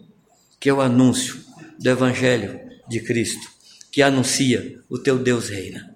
[0.60, 1.40] que é o anúncio
[1.76, 3.48] do Evangelho de Cristo,
[3.90, 5.92] que anuncia o teu Deus reina.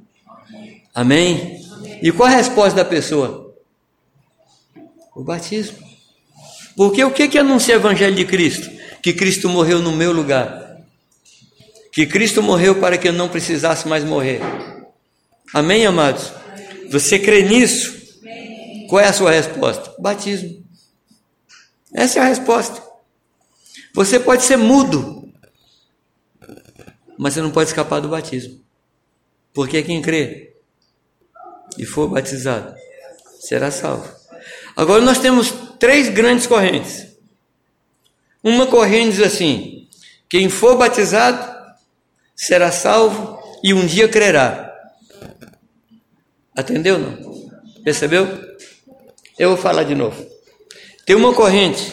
[0.93, 1.65] Amém?
[2.03, 3.48] E qual a resposta da pessoa?
[5.19, 5.77] O batismo.
[6.77, 8.71] Porque o que, que anuncia o Evangelho de Cristo?
[9.03, 10.81] Que Cristo morreu no meu lugar.
[11.93, 14.41] Que Cristo morreu para que eu não precisasse mais morrer.
[15.53, 16.33] Amém, amados?
[16.89, 18.01] Você crê nisso?
[18.89, 19.93] Qual é a sua resposta?
[19.99, 20.65] Batismo.
[21.93, 22.81] Essa é a resposta.
[23.95, 25.33] Você pode ser mudo,
[27.19, 28.61] mas você não pode escapar do batismo.
[29.53, 30.55] Porque quem crê
[31.77, 32.73] e for batizado
[33.41, 34.18] será salvo.
[34.79, 37.09] Agora nós temos três grandes correntes.
[38.45, 39.89] Uma corrente diz assim:
[40.29, 41.53] quem for batizado
[42.37, 44.73] será salvo e um dia crerá.
[46.57, 47.51] Atendeu não?
[47.83, 48.29] Percebeu?
[49.37, 50.25] Eu vou falar de novo.
[51.05, 51.93] Tem uma corrente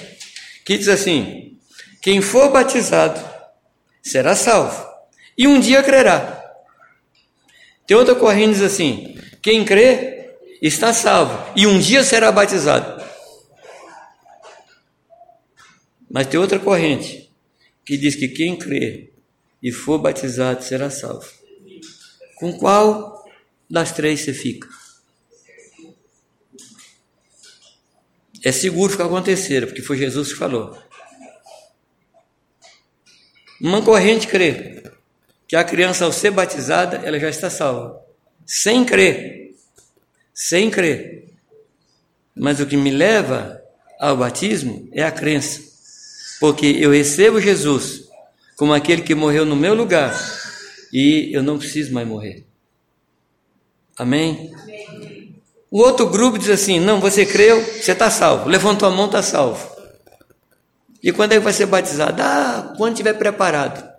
[0.63, 1.57] que diz assim:
[2.03, 3.19] quem for batizado
[4.03, 4.87] será salvo
[5.35, 6.39] e um dia crerá.
[7.87, 10.14] Tem outra corrente que diz assim: quem crê
[10.67, 13.03] está salvo e um dia será batizado.
[16.09, 17.31] Mas tem outra corrente
[17.85, 19.11] que diz que quem crê
[19.61, 21.29] e for batizado será salvo.
[22.37, 23.25] Com qual
[23.69, 24.67] das três você fica?
[28.43, 30.77] É seguro ficar com a terceira, porque foi Jesus que falou.
[33.59, 34.83] Uma corrente crê
[35.47, 38.03] que a criança, ao ser batizada, ela já está salva.
[38.45, 39.44] Sem crer.
[40.35, 41.33] Sem crer.
[42.35, 43.61] Mas o que me leva
[43.97, 45.61] ao batismo é a crença.
[46.41, 48.03] Porque eu recebo Jesus
[48.57, 50.13] como aquele que morreu no meu lugar
[50.91, 52.45] e eu não preciso mais morrer.
[53.97, 54.51] Amém?
[55.71, 58.49] O outro grupo diz assim: não, você creu, você está salvo.
[58.49, 59.73] Levantou a mão, está salvo.
[61.01, 62.21] E quando é que vai ser batizado?
[62.21, 63.94] Ah, quando estiver preparado.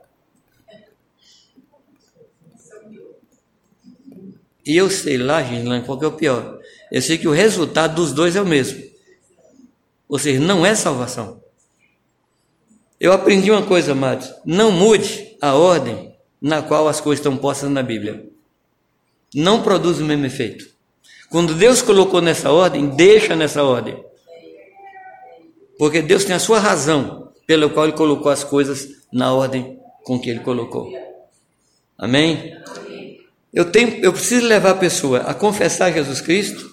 [4.67, 6.59] E eu sei lá, gente, qual que é o pior.
[6.91, 8.83] Eu sei que o resultado dos dois é o mesmo.
[10.09, 11.41] Ou seja, não é salvação.
[12.99, 17.71] Eu aprendi uma coisa, amados: não mude a ordem na qual as coisas estão postas
[17.71, 18.29] na Bíblia.
[19.35, 20.67] Não produz o mesmo efeito.
[21.31, 24.03] Quando Deus colocou nessa ordem, deixa nessa ordem.
[25.79, 30.19] Porque Deus tem a sua razão pela qual Ele colocou as coisas na ordem com
[30.19, 30.91] que Ele colocou.
[31.99, 32.55] Amém?
[33.53, 36.71] Eu, tenho, eu preciso levar a pessoa a confessar Jesus Cristo,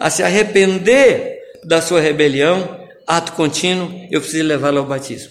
[0.00, 5.30] a se arrepender da sua rebelião, ato contínuo, eu preciso levá-la ao batismo.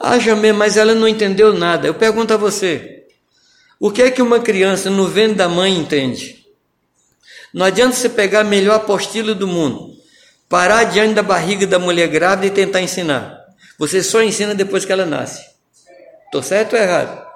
[0.00, 1.86] Ah, Jamê, mas ela não entendeu nada.
[1.86, 3.04] Eu pergunto a você:
[3.78, 6.46] o que é que uma criança no ventre da mãe entende?
[7.52, 9.94] Não adianta você pegar a melhor apostila do mundo,
[10.48, 13.44] parar diante da barriga da mulher grávida e tentar ensinar.
[13.78, 15.44] Você só ensina depois que ela nasce.
[16.26, 17.26] Estou certo ou errado?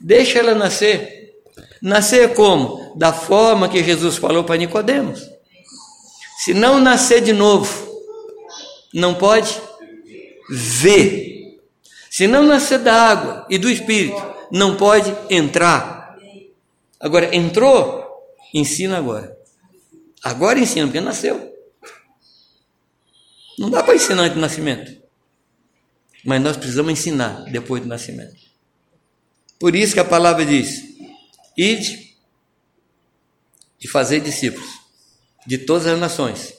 [0.00, 1.23] Deixa ela nascer.
[1.80, 2.94] Nascer como?
[2.96, 5.20] Da forma que Jesus falou para Nicodemos.
[6.44, 8.02] Se não nascer de novo,
[8.92, 9.60] não pode
[10.50, 11.58] ver.
[12.10, 16.16] Se não nascer da água e do Espírito, não pode entrar.
[17.00, 18.04] Agora, entrou,
[18.52, 19.36] ensina agora.
[20.22, 21.52] Agora ensina, porque nasceu.
[23.58, 25.02] Não dá para ensinar antes do nascimento.
[26.24, 28.36] Mas nós precisamos ensinar depois do nascimento.
[29.58, 30.93] Por isso que a palavra diz:
[31.56, 32.16] ide
[33.80, 34.68] e fazer discípulos
[35.46, 36.54] de todas as nações.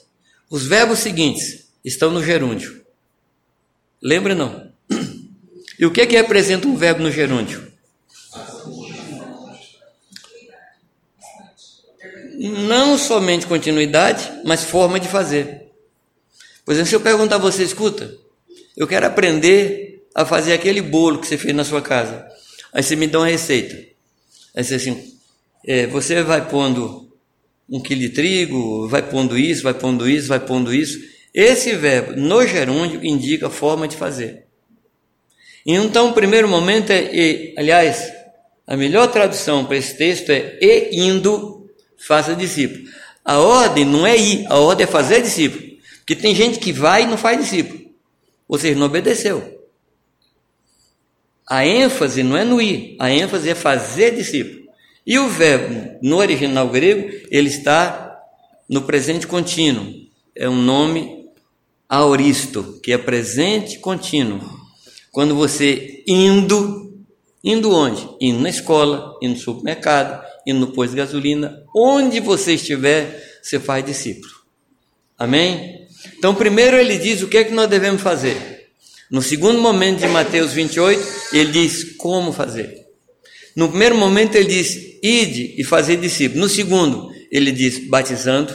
[0.50, 2.86] Os verbos seguintes: estão no gerúndio.
[4.02, 4.72] Lembra não?
[5.78, 7.72] E o que, é que representa um verbo no gerúndio?
[12.38, 15.72] Não somente continuidade, mas forma de fazer.
[16.64, 18.18] Por exemplo, se eu perguntar a você, escuta,
[18.76, 22.26] eu quero aprender a fazer aquele bolo que você fez na sua casa.
[22.74, 23.95] Aí você me dá uma receita.
[24.56, 25.14] Aí você assim,
[25.66, 27.12] é, você vai pondo
[27.70, 31.00] um quilo de trigo, vai pondo isso, vai pondo isso, vai pondo isso.
[31.34, 34.46] Esse verbo no gerúndio indica a forma de fazer.
[35.66, 38.12] Então, o primeiro momento é e, aliás,
[38.68, 42.86] a melhor tradução para esse texto é e indo, faça discípulo.
[43.24, 45.66] A ordem não é ir, a ordem é fazer discípulo.
[45.98, 47.84] Porque tem gente que vai e não faz discípulo.
[48.48, 49.65] Ou seja, não obedeceu.
[51.48, 54.66] A ênfase não é no ir, a ênfase é fazer discípulo.
[55.06, 58.20] E o verbo, no original grego, ele está
[58.68, 59.94] no presente contínuo.
[60.36, 61.28] É um nome
[61.88, 64.42] auristo, que é presente contínuo.
[65.12, 66.92] Quando você indo,
[67.44, 68.10] indo onde?
[68.20, 73.60] Indo na escola, indo no supermercado, indo no posto de gasolina, onde você estiver, você
[73.60, 74.34] faz discípulo.
[75.18, 75.88] Amém?
[76.18, 78.55] Então, primeiro ele diz o que é que nós devemos fazer.
[79.10, 81.02] No segundo momento de Mateus 28,
[81.34, 82.86] ele diz como fazer.
[83.56, 86.42] No primeiro momento ele diz: ide e fazer discípulos.
[86.42, 88.54] No segundo, ele diz: batizando,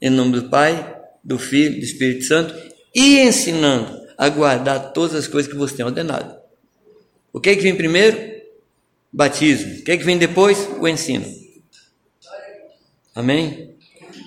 [0.00, 2.54] em nome do Pai, do Filho, do Espírito Santo,
[2.94, 6.34] e ensinando a guardar todas as coisas que você tem ordenado.
[7.32, 8.34] O que é que vem primeiro?
[9.12, 9.80] Batismo.
[9.80, 10.68] O que é que vem depois?
[10.80, 11.26] O ensino.
[13.14, 13.74] Amém?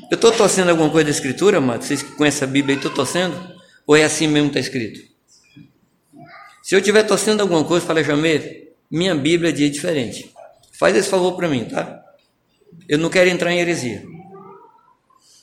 [0.10, 1.84] Eu estou torcendo alguma coisa da Escritura, amado?
[1.84, 3.36] Vocês que conhecem a Bíblia estou torcendo?
[3.86, 5.17] Ou é assim mesmo que está escrito?
[6.68, 8.44] Se eu estiver torcendo alguma coisa, fala, Jameiro,
[8.92, 10.34] minha Bíblia diz diferente.
[10.74, 12.04] Faz esse favor para mim, tá?
[12.90, 14.04] Eu não quero entrar em heresia.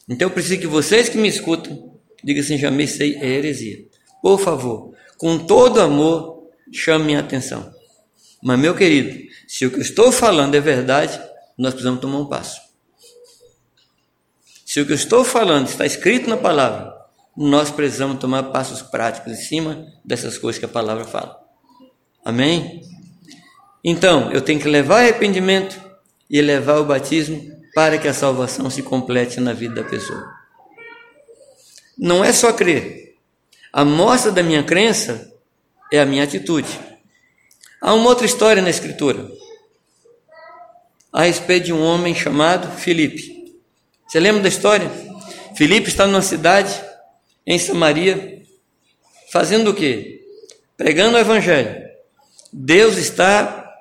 [0.06, 3.86] Então eu preciso que vocês que me escutam, digam assim, Jameiro, isso aí é heresia.
[4.20, 7.74] Por favor, com todo amor, chame minha atenção.
[8.42, 9.18] Mas, meu querido,
[9.48, 11.18] se o que eu estou falando é verdade,
[11.56, 12.60] nós precisamos tomar um passo.
[14.66, 16.94] Se o que eu estou falando está escrito na palavra,
[17.36, 21.38] nós precisamos tomar passos práticos em cima dessas coisas que a palavra fala.
[22.24, 22.82] Amém?
[23.82, 25.80] Então, eu tenho que levar arrependimento
[26.30, 27.42] e levar o batismo
[27.74, 30.24] para que a salvação se complete na vida da pessoa.
[31.98, 33.16] Não é só crer.
[33.72, 35.32] A mostra da minha crença
[35.92, 36.68] é a minha atitude.
[37.80, 39.28] Há uma outra história na Escritura
[41.12, 43.54] a respeito de um homem chamado Filipe.
[44.08, 44.90] Você lembra da história?
[45.56, 46.74] Filipe está numa cidade
[47.46, 48.42] em Samaria,
[49.30, 50.22] fazendo o quê?
[50.76, 51.82] Pregando o Evangelho.
[52.52, 53.72] Deus está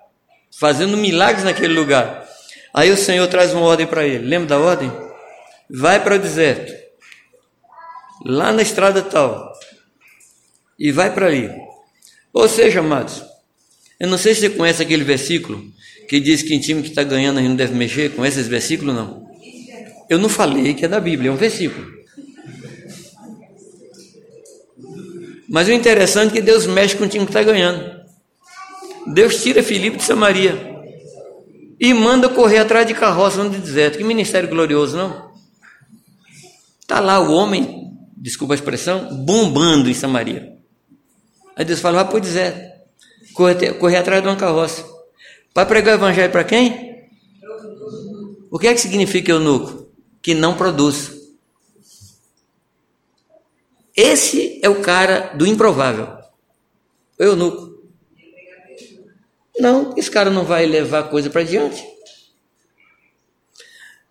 [0.59, 2.27] fazendo milagres naquele lugar.
[2.73, 4.25] Aí o Senhor traz uma ordem para ele.
[4.25, 4.91] Lembra da ordem?
[5.69, 6.73] Vai para o deserto,
[8.25, 9.51] lá na estrada tal,
[10.77, 11.49] e vai para ali.
[12.33, 13.23] Ou seja, amados,
[13.99, 15.63] eu não sei se você conhece aquele versículo
[16.09, 18.11] que diz que em time que está ganhando não deve mexer.
[18.13, 18.91] Conhece esse versículo?
[18.91, 19.27] Não.
[20.09, 22.02] Eu não falei que é da Bíblia, é um versículo.
[25.53, 28.01] Mas o interessante é que Deus mexe com o time que está ganhando.
[29.05, 30.81] Deus tira Filipe de Samaria
[31.79, 33.99] e manda correr atrás de carroça no deserto.
[33.99, 35.31] Que ministério glorioso, não?
[36.81, 40.57] Está lá o homem, desculpa a expressão, bombando em Samaria.
[41.55, 42.59] Aí Deus fala: vai para o deserto,
[43.35, 44.83] correr, correr atrás de uma carroça.
[45.53, 46.95] Para pregar o evangelho para quem?
[48.49, 49.87] O que é que significa eunuco?
[50.19, 51.22] Que não produz.
[53.95, 56.07] Esse é o cara do improvável.
[57.19, 57.73] O eunuco.
[59.59, 61.83] Não, esse cara não vai levar coisa para diante.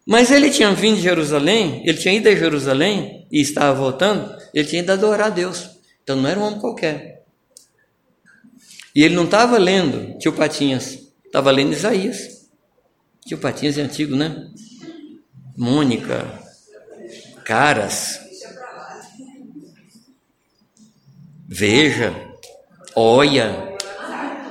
[0.07, 4.67] Mas ele tinha vindo de Jerusalém, ele tinha ido a Jerusalém e estava voltando, ele
[4.67, 5.71] tinha ido adorar a Deus.
[6.03, 7.25] Então não era um homem qualquer.
[8.95, 12.49] E ele não estava lendo tio Patinhas, estava lendo Isaías.
[13.25, 14.51] Tio Patinhas é antigo, né?
[15.57, 16.41] Mônica,
[17.45, 18.19] Caras,
[21.53, 22.15] veja,
[22.97, 23.77] olha,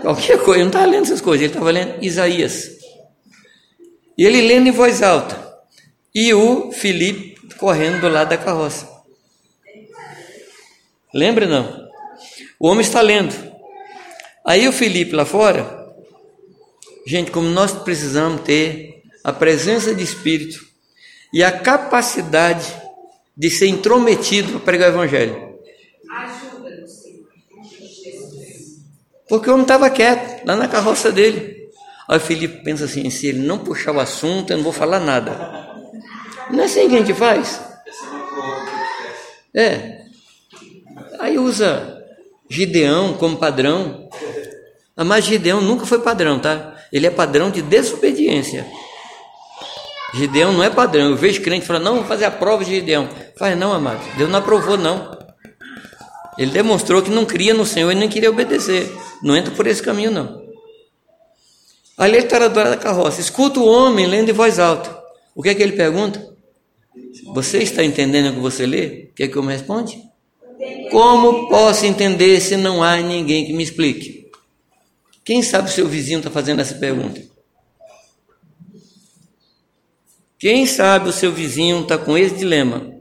[0.01, 2.69] qualquer coisa, ele não estava lendo essas coisas, ele estava lendo Isaías.
[4.17, 5.51] E ele lendo em voz alta.
[6.13, 8.87] E o Felipe correndo do lado da carroça.
[11.13, 11.89] Lembra não?
[12.59, 13.33] O homem está lendo.
[14.45, 15.87] Aí o Felipe lá fora,
[17.07, 20.63] gente, como nós precisamos ter a presença de Espírito
[21.33, 22.71] e a capacidade
[23.35, 25.50] de ser intrometido para pregar o Evangelho.
[29.31, 31.69] Porque o homem estava quieto, lá na carroça dele.
[32.05, 34.99] Aí o Felipe pensa assim: se ele não puxar o assunto, eu não vou falar
[34.99, 35.31] nada.
[36.49, 37.61] Não é assim que a gente faz?
[39.55, 40.01] É.
[41.17, 42.03] Aí usa
[42.49, 44.09] Gideão como padrão.
[44.97, 46.75] Ah, mas Gideão nunca foi padrão, tá?
[46.91, 48.67] Ele é padrão de desobediência.
[50.13, 51.11] Gideão não é padrão.
[51.11, 53.07] Eu vejo crente falando, não, vou fazer a prova de Gideão.
[53.37, 54.01] Faz não, amado.
[54.17, 55.20] Deus não aprovou, não.
[56.37, 58.91] Ele demonstrou que não cria no Senhor e nem queria obedecer.
[59.21, 60.41] Não entra por esse caminho, não.
[61.97, 63.21] Ali ele está na da carroça.
[63.21, 64.97] Escuta o homem lendo em voz alta.
[65.35, 66.31] O que é que ele pergunta?
[67.33, 69.09] Você está entendendo o que você lê?
[69.11, 70.01] O que é que eu me responde?
[70.89, 74.29] Como posso entender se não há ninguém que me explique?
[75.23, 77.21] Quem sabe o seu vizinho está fazendo essa pergunta?
[80.39, 82.91] Quem sabe o seu vizinho está com esse dilema,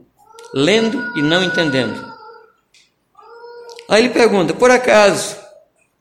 [0.53, 2.10] lendo e não entendendo?
[3.91, 5.35] Aí ele pergunta: por acaso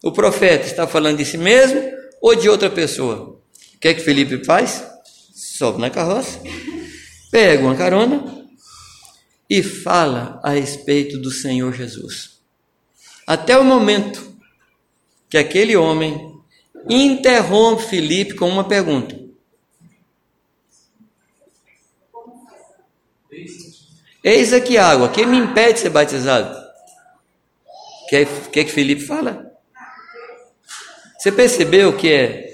[0.00, 1.82] o profeta está falando de si mesmo
[2.22, 3.30] ou de outra pessoa?
[3.74, 4.86] O que é que Felipe faz?
[5.34, 6.40] Sobe na carroça,
[7.32, 8.46] pega uma carona
[9.48, 12.38] e fala a respeito do Senhor Jesus.
[13.26, 14.36] Até o momento
[15.28, 16.32] que aquele homem
[16.88, 19.18] interrompe Felipe com uma pergunta.
[24.22, 26.59] Eis aqui água, quem me impede de ser batizado?
[28.10, 29.56] Que, é, que é que Felipe fala?
[31.16, 32.50] Você percebeu que é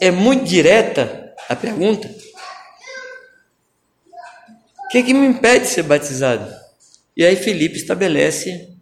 [0.00, 2.12] é muito direta a pergunta.
[4.78, 6.52] O que, é que me impede de ser batizado?
[7.16, 8.74] E aí Felipe estabelece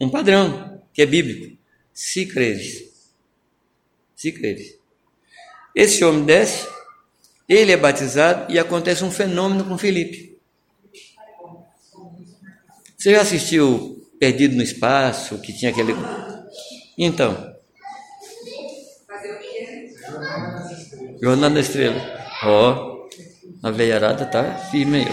[0.00, 1.54] um padrão, que é bíblico.
[1.92, 2.94] Se creres.
[4.16, 4.78] Se creres.
[5.74, 6.66] Esse homem desce,
[7.46, 10.40] ele é batizado e acontece um fenômeno com Felipe.
[12.96, 15.96] Você já assistiu Perdido no Espaço, que tinha aquele.
[16.96, 17.56] Então.
[21.20, 22.00] Jornada da Estrela.
[22.44, 23.08] Ó, oh,
[23.64, 25.06] a veiarada tá firme aí.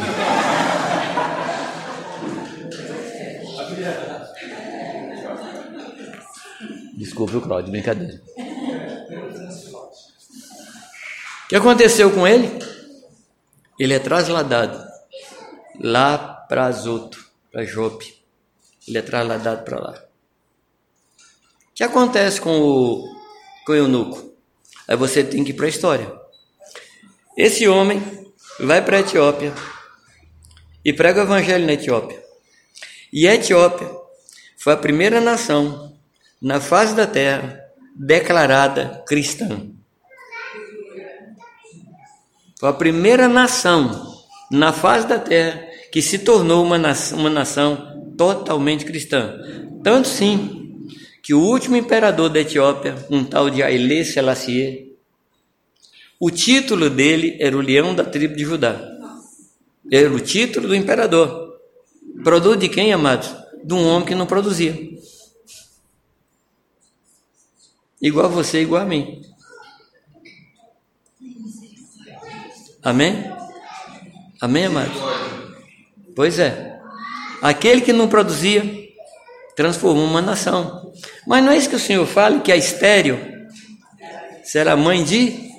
[6.96, 8.22] Desculpe o Claudio, brincadeira.
[11.46, 12.60] O que aconteceu com ele?
[13.80, 14.88] Ele é trasladado
[15.80, 18.19] lá para Azoto, para Jope.
[18.88, 20.04] Ele é trasladado para lá.
[21.70, 23.16] O que acontece com o,
[23.66, 24.34] com o eunuco?
[24.88, 26.12] Aí você tem que ir para a história.
[27.38, 28.02] Esse homem
[28.60, 29.54] vai para a Etiópia
[30.84, 32.22] e prega o evangelho na Etiópia.
[33.14, 33.90] E a Etiópia
[34.58, 35.98] foi a primeira nação
[36.42, 37.60] na face da terra
[37.96, 39.70] declarada cristã.
[42.60, 47.99] Foi a primeira nação na face da terra que se tornou uma nação, uma nação
[48.20, 49.40] totalmente cristã.
[49.82, 50.86] Tanto sim
[51.24, 54.94] que o último imperador da Etiópia, um tal de Haile Selassie,
[56.20, 58.78] o título dele era o leão da tribo de Judá.
[59.90, 61.62] Era o título do imperador.
[62.22, 63.34] Produto de quem, amados?
[63.64, 64.76] De um homem que não produzia.
[68.02, 69.22] Igual a você, igual a mim.
[72.84, 73.24] Amém?
[74.42, 74.92] Amém, amado?
[76.14, 76.69] Pois é.
[77.42, 78.64] Aquele que não produzia,
[79.56, 80.92] transformou uma nação.
[81.28, 83.20] Mas não é isso que o Senhor fala, que a estéreo
[84.44, 85.50] será mãe de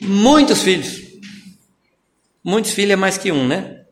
[0.00, 1.02] muitos filhos.
[2.42, 3.84] Muitos filhos é mais que um, né?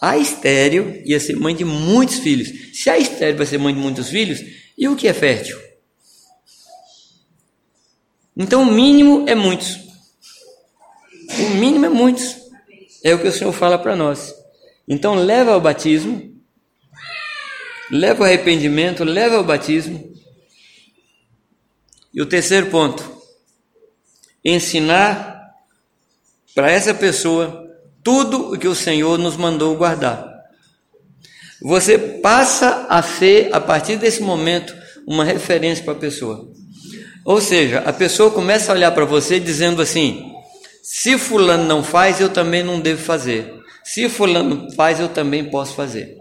[0.00, 2.48] A estéreo ia ser mãe de muitos filhos.
[2.74, 4.40] Se a estéreo vai ser mãe de muitos filhos,
[4.76, 5.58] e o que é fértil?
[8.36, 9.78] Então o mínimo é muitos.
[11.38, 12.36] O mínimo é muitos.
[13.02, 14.34] É o que o Senhor fala para nós.
[14.88, 16.34] Então leva ao batismo,
[17.90, 20.14] leva ao arrependimento, leva ao batismo.
[22.14, 23.04] E o terceiro ponto,
[24.44, 25.36] ensinar
[26.54, 27.68] para essa pessoa
[28.02, 30.24] tudo o que o Senhor nos mandou guardar.
[31.60, 34.74] Você passa a ser, a partir desse momento,
[35.06, 36.48] uma referência para a pessoa.
[37.24, 40.32] Ou seja, a pessoa começa a olhar para você dizendo assim:
[40.82, 43.52] se Fulano não faz, eu também não devo fazer.
[43.86, 46.20] Se Fulano faz, eu também posso fazer.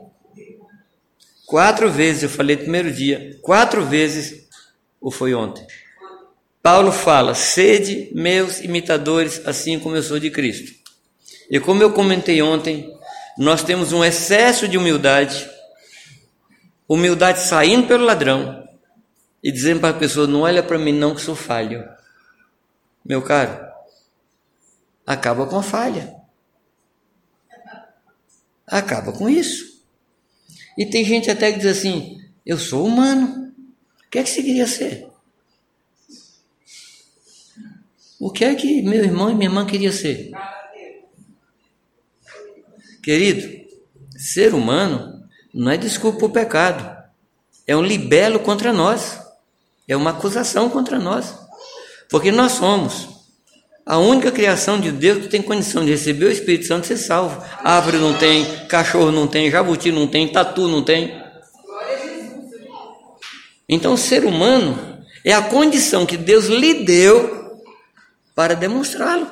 [1.47, 4.47] Quatro vezes, eu falei no primeiro dia, quatro vezes,
[5.01, 5.65] ou foi ontem.
[6.61, 10.73] Paulo fala: sede meus imitadores, assim como eu sou de Cristo.
[11.49, 12.87] E como eu comentei ontem,
[13.35, 15.49] nós temos um excesso de humildade,
[16.87, 18.63] humildade saindo pelo ladrão
[19.43, 21.83] e dizendo para a pessoa: não olha para mim, não, que sou falho.
[23.03, 23.59] Meu caro,
[25.03, 26.24] acaba com a falha.
[28.67, 29.83] Acaba com isso.
[30.77, 33.53] E tem gente até que diz assim: eu sou humano.
[34.05, 35.07] O que é que você queria ser?
[38.19, 40.31] O que é que meu irmão e minha irmã queria ser?
[43.03, 43.65] Querido,
[44.17, 47.03] ser humano não é desculpa para o pecado,
[47.67, 49.19] é um libelo contra nós,
[49.87, 51.37] é uma acusação contra nós,
[52.09, 53.14] porque nós somos
[53.85, 56.97] a única criação de Deus que tem condição de receber o Espírito Santo e ser
[56.97, 57.43] salvo.
[57.63, 61.23] Árvore não tem, cachorro não tem, jabuti não tem, tatu não tem.
[63.69, 67.61] Então, ser humano é a condição que Deus lhe deu
[68.33, 69.29] para demonstrá-lo.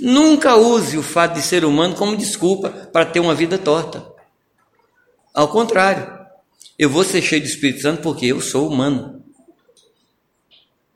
[0.00, 4.06] Nunca use o fato de ser humano como desculpa para ter uma vida torta.
[5.32, 6.16] Ao contrário,
[6.78, 9.24] eu vou ser cheio do Espírito Santo porque eu sou humano.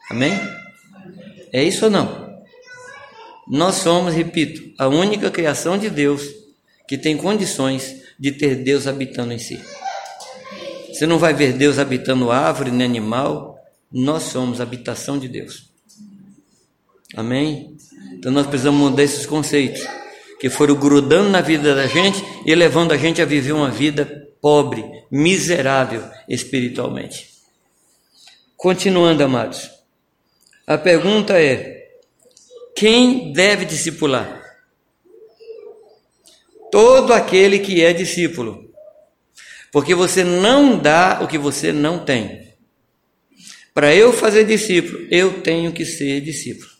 [0.08, 0.32] Amém?
[1.52, 2.27] É isso ou não?
[3.50, 6.22] Nós somos, repito, a única criação de Deus
[6.86, 9.58] que tem condições de ter Deus habitando em si.
[10.92, 13.56] Você não vai ver Deus habitando árvore nem animal,
[13.92, 15.68] nós somos a habitação de Deus.
[17.14, 17.76] Amém?
[18.14, 19.82] Então nós precisamos mudar esses conceitos
[20.40, 24.28] que foram grudando na vida da gente e levando a gente a viver uma vida
[24.40, 27.28] pobre, miserável espiritualmente.
[28.56, 29.70] Continuando, amados.
[30.66, 31.77] A pergunta é:
[32.78, 34.40] quem deve discipular?
[36.70, 38.72] Todo aquele que é discípulo.
[39.72, 42.54] Porque você não dá o que você não tem.
[43.74, 46.70] Para eu fazer discípulo, eu tenho que ser discípulo.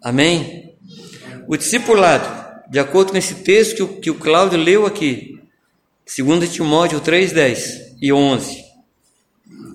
[0.00, 0.76] Amém?
[1.48, 5.36] O discipulado, de acordo com esse texto que o, que o Cláudio leu aqui,
[6.16, 8.64] 2 Timóteo 3, 10 e 11.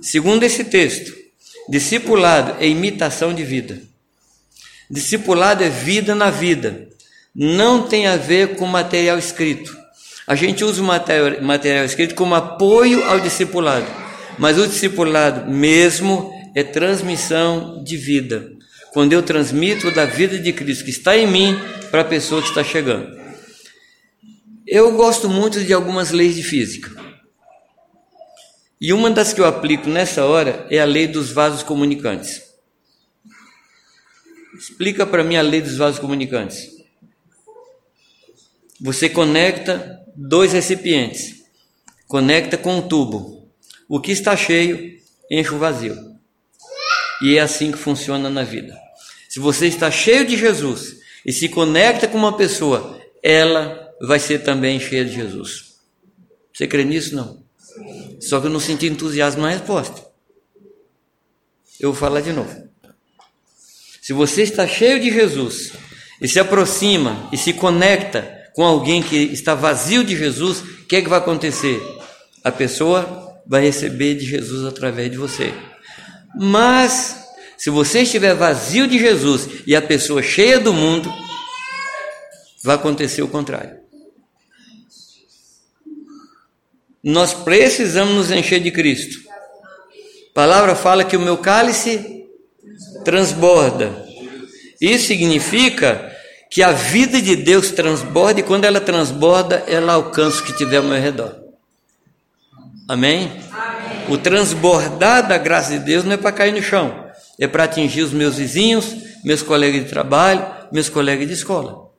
[0.02, 1.14] Segundo esse texto,
[1.68, 3.97] discipulado é imitação de vida.
[4.90, 6.88] Discipulado é vida na vida.
[7.36, 9.76] Não tem a ver com material escrito.
[10.26, 13.86] A gente usa o material, material escrito como apoio ao discipulado,
[14.38, 18.52] mas o discipulado mesmo é transmissão de vida.
[18.92, 21.58] Quando eu transmito da vida de Cristo que está em mim
[21.92, 23.16] para a pessoa que está chegando.
[24.66, 26.92] Eu gosto muito de algumas leis de física.
[28.82, 32.47] E uma das que eu aplico nessa hora é a lei dos vasos comunicantes.
[34.58, 36.76] Explica para mim a lei dos vasos comunicantes.
[38.82, 41.44] Você conecta dois recipientes,
[42.08, 43.50] conecta com um tubo.
[43.88, 45.00] O que está cheio
[45.30, 45.96] enche o vazio.
[47.22, 48.78] E é assim que funciona na vida.
[49.30, 54.40] Se você está cheio de Jesus e se conecta com uma pessoa, ela vai ser
[54.40, 55.76] também cheia de Jesus.
[56.54, 57.16] Você crê nisso?
[57.16, 57.44] Não.
[58.20, 60.06] Só que eu não senti entusiasmo na resposta.
[61.80, 62.68] Eu vou falar de novo.
[64.08, 65.74] Se você está cheio de Jesus
[66.22, 70.96] e se aproxima e se conecta com alguém que está vazio de Jesus, o que
[70.96, 71.78] é que vai acontecer?
[72.42, 75.54] A pessoa vai receber de Jesus através de você.
[76.40, 77.18] Mas,
[77.58, 81.14] se você estiver vazio de Jesus e a pessoa cheia do mundo,
[82.64, 83.78] vai acontecer o contrário.
[87.04, 89.20] Nós precisamos nos encher de Cristo.
[90.32, 92.17] A palavra fala que o meu cálice
[93.04, 94.06] transborda.
[94.80, 96.16] Isso significa
[96.50, 100.78] que a vida de Deus transborda e quando ela transborda, ela alcança o que tiver
[100.78, 101.36] ao meu redor.
[102.88, 103.32] Amém?
[103.52, 104.06] Amém.
[104.10, 108.02] O transbordar da graça de Deus não é para cair no chão, é para atingir
[108.02, 111.92] os meus vizinhos, meus colegas de trabalho, meus colegas de escola.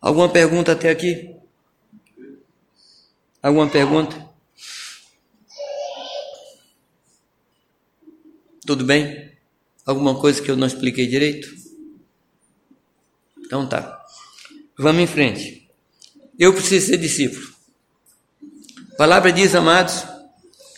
[0.00, 1.36] Alguma pergunta até aqui?
[3.42, 4.25] Alguma pergunta?
[8.66, 9.30] Tudo bem?
[9.84, 11.48] Alguma coisa que eu não expliquei direito?
[13.38, 14.04] Então tá.
[14.76, 15.70] Vamos em frente.
[16.36, 17.46] Eu preciso ser discípulo.
[18.92, 20.04] A palavra diz, amados,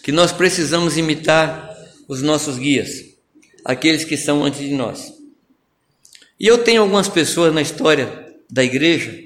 [0.02, 1.74] que nós precisamos imitar
[2.06, 3.04] os nossos guias,
[3.64, 5.14] aqueles que são antes de nós.
[6.38, 9.18] E eu tenho algumas pessoas na história da igreja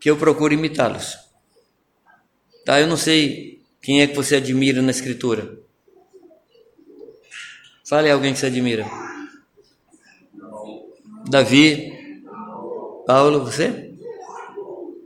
[0.00, 1.16] que eu procuro imitá-los.
[2.64, 2.80] Tá?
[2.80, 5.61] Eu não sei quem é que você admira na escritura.
[7.92, 8.86] Fale alguém que você admira.
[11.28, 11.92] Davi,
[13.06, 13.92] Paulo, você?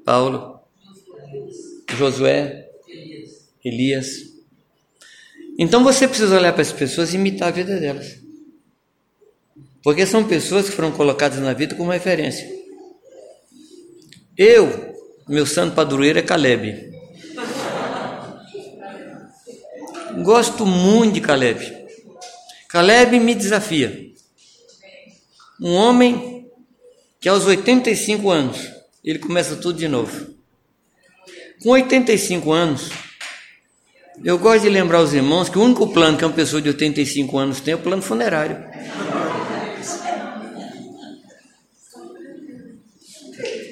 [0.05, 0.61] Paulo.
[1.97, 2.69] Josué.
[3.65, 4.07] Elias.
[5.59, 8.21] Então você precisa olhar para as pessoas e imitar a vida delas.
[9.83, 12.49] Porque são pessoas que foram colocadas na vida como referência.
[14.39, 14.95] Eu,
[15.29, 16.93] meu santo padroeiro é Caleb.
[20.23, 21.76] Gosto muito de Caleb.
[22.77, 24.11] Caleb me desafia.
[25.59, 26.47] Um homem
[27.19, 28.71] que aos 85 anos
[29.03, 30.27] ele começa tudo de novo.
[31.63, 32.91] Com 85 anos,
[34.23, 37.39] eu gosto de lembrar os irmãos que o único plano que uma pessoa de 85
[37.39, 38.63] anos tem é o plano funerário.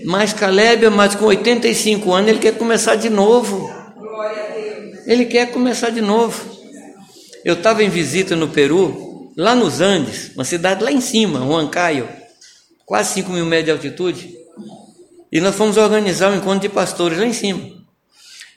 [0.06, 3.70] Mas Caleb, mas com 85 anos, ele quer começar de novo.
[5.06, 6.53] Ele quer começar de novo.
[7.44, 12.08] Eu estava em visita no Peru, lá nos Andes, uma cidade lá em cima, Huancayo
[12.84, 14.34] quase 5 mil metros de altitude,
[15.32, 17.70] e nós fomos organizar um encontro de pastores lá em cima.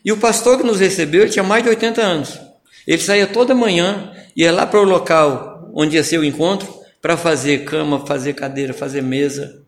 [0.04, 2.40] E o pastor que nos recebeu, tinha mais de 80 anos.
[2.86, 7.18] Ele saía toda manhã, ia lá para o local onde ia ser o encontro, para
[7.18, 9.62] fazer cama, fazer cadeira, fazer mesa.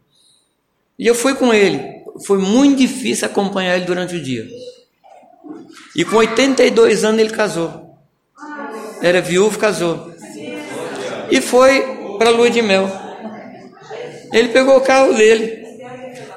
[0.97, 2.03] E eu fui com ele.
[2.25, 4.47] Foi muito difícil acompanhar ele durante o dia.
[5.95, 7.88] E com 82 anos ele casou.
[9.01, 10.11] Era viúvo, casou.
[11.31, 11.81] E foi
[12.17, 12.89] para a lua de mel.
[14.33, 15.65] Ele pegou o carro dele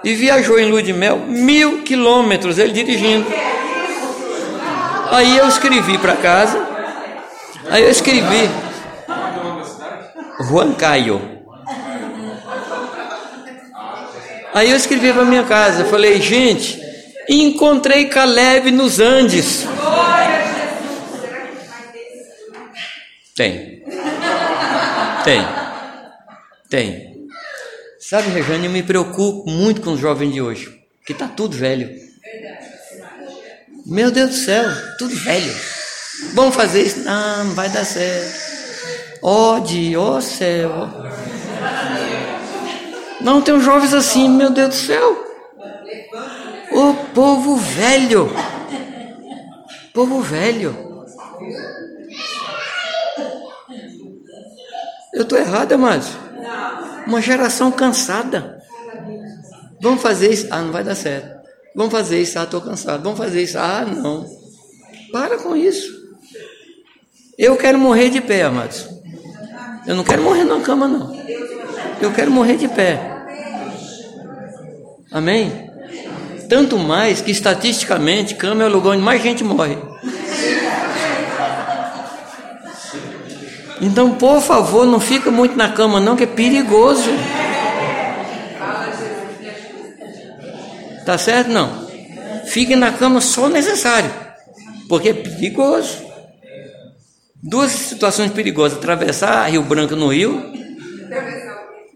[0.05, 3.27] e viajou em lua de mel mil quilômetros, ele dirigindo.
[5.11, 6.67] Aí eu escrevi para casa,
[7.69, 8.49] aí eu escrevi
[10.49, 11.21] Juan Caio.
[14.55, 16.81] Aí eu escrevi para minha casa, falei, gente,
[17.29, 19.67] encontrei Caleb nos Andes.
[23.35, 23.83] Tem.
[25.25, 25.43] Tem.
[26.69, 27.29] Tem.
[27.99, 31.91] Sabe, Rejane, eu me preocupo muito com os jovens de hoje, que está tudo velho.
[33.87, 34.65] Meu Deus do céu,
[34.99, 35.55] tudo velho.
[36.35, 37.01] Vamos fazer isso?
[37.01, 38.53] Não, não vai dar certo.
[39.67, 40.71] Dia, ó oh, céu.
[43.21, 45.27] Não, tem uns jovens assim, meu Deus do céu.
[46.73, 48.31] O povo velho.
[49.95, 50.82] Povo velho.
[55.23, 56.09] Eu estou errado, amados?
[57.07, 58.61] Uma geração cansada.
[59.81, 60.49] Vamos fazer isso?
[60.51, 61.47] Ah, não vai dar certo.
[61.77, 62.41] Vamos fazer isso?
[62.41, 63.05] Ah, estou cansado.
[63.05, 63.57] Vamos fazer isso?
[63.57, 64.27] Ah, não.
[65.13, 65.89] Para com isso.
[67.39, 68.89] Eu quero morrer de pé, amados.
[69.87, 71.17] Eu não quero morrer na cama, não.
[72.01, 73.01] Eu quero morrer de pé.
[75.13, 75.71] Amém?
[76.49, 79.79] Tanto mais que estatisticamente cama é o lugar onde mais gente morre.
[83.83, 87.11] Então, por favor, não fica muito na cama não, que é perigoso.
[91.05, 91.49] Tá certo?
[91.49, 91.89] Não.
[92.47, 94.09] Fique na cama só necessário,
[94.89, 95.99] porque é perigoso.
[97.43, 100.53] Duas situações perigosas: atravessar Rio Branco no Rio,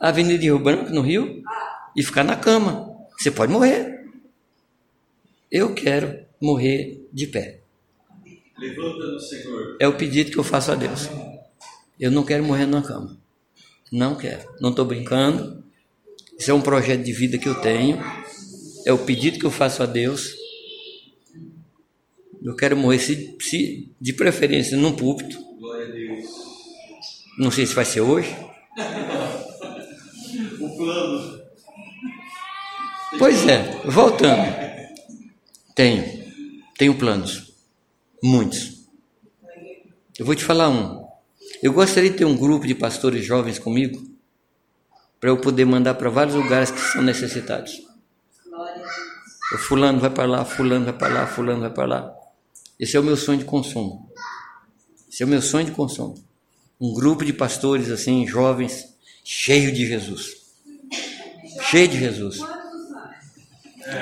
[0.00, 1.40] Avenida de Rio Branco no Rio,
[1.94, 2.90] e ficar na cama.
[3.16, 4.04] Você pode morrer.
[5.52, 7.60] Eu quero morrer de pé.
[8.58, 9.76] Levanta no Senhor.
[9.78, 11.08] É o pedido que eu faço a Deus.
[11.98, 13.18] Eu não quero morrer na cama.
[13.90, 14.48] Não quero.
[14.60, 15.64] Não estou brincando.
[16.38, 17.98] Isso é um projeto de vida que eu tenho.
[18.84, 20.34] É o pedido que eu faço a Deus.
[22.42, 25.36] Eu quero morrer, se, se, de preferência, num púlpito.
[25.58, 26.26] Glória a Deus.
[27.38, 28.36] Não sei se vai ser hoje.
[30.60, 31.40] o plano.
[33.18, 34.54] Pois é, voltando.
[35.74, 36.04] Tenho.
[36.78, 37.52] Tenho planos.
[38.22, 38.86] Muitos.
[40.18, 40.95] Eu vou te falar um.
[41.66, 44.00] Eu gostaria de ter um grupo de pastores jovens comigo,
[45.18, 47.82] para eu poder mandar para vários lugares que são necessitados.
[49.52, 52.14] O fulano vai para lá, fulano vai para lá, fulano vai para lá.
[52.78, 54.08] Esse é o meu sonho de consumo.
[55.10, 56.14] Esse é o meu sonho de consumo.
[56.80, 58.84] Um grupo de pastores assim, jovens,
[59.24, 60.36] cheio de Jesus.
[61.62, 62.38] Cheio de Jesus.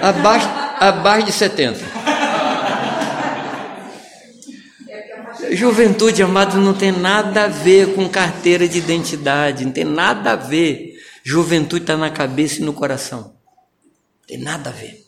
[0.02, 0.48] Abaixo,
[0.80, 1.80] abaixo de 70.
[5.52, 10.36] Juventude, amado, não tem nada a ver com carteira de identidade, não tem nada a
[10.36, 10.94] ver.
[11.24, 13.34] Juventude está na cabeça e no coração.
[14.20, 15.04] Não tem nada a ver.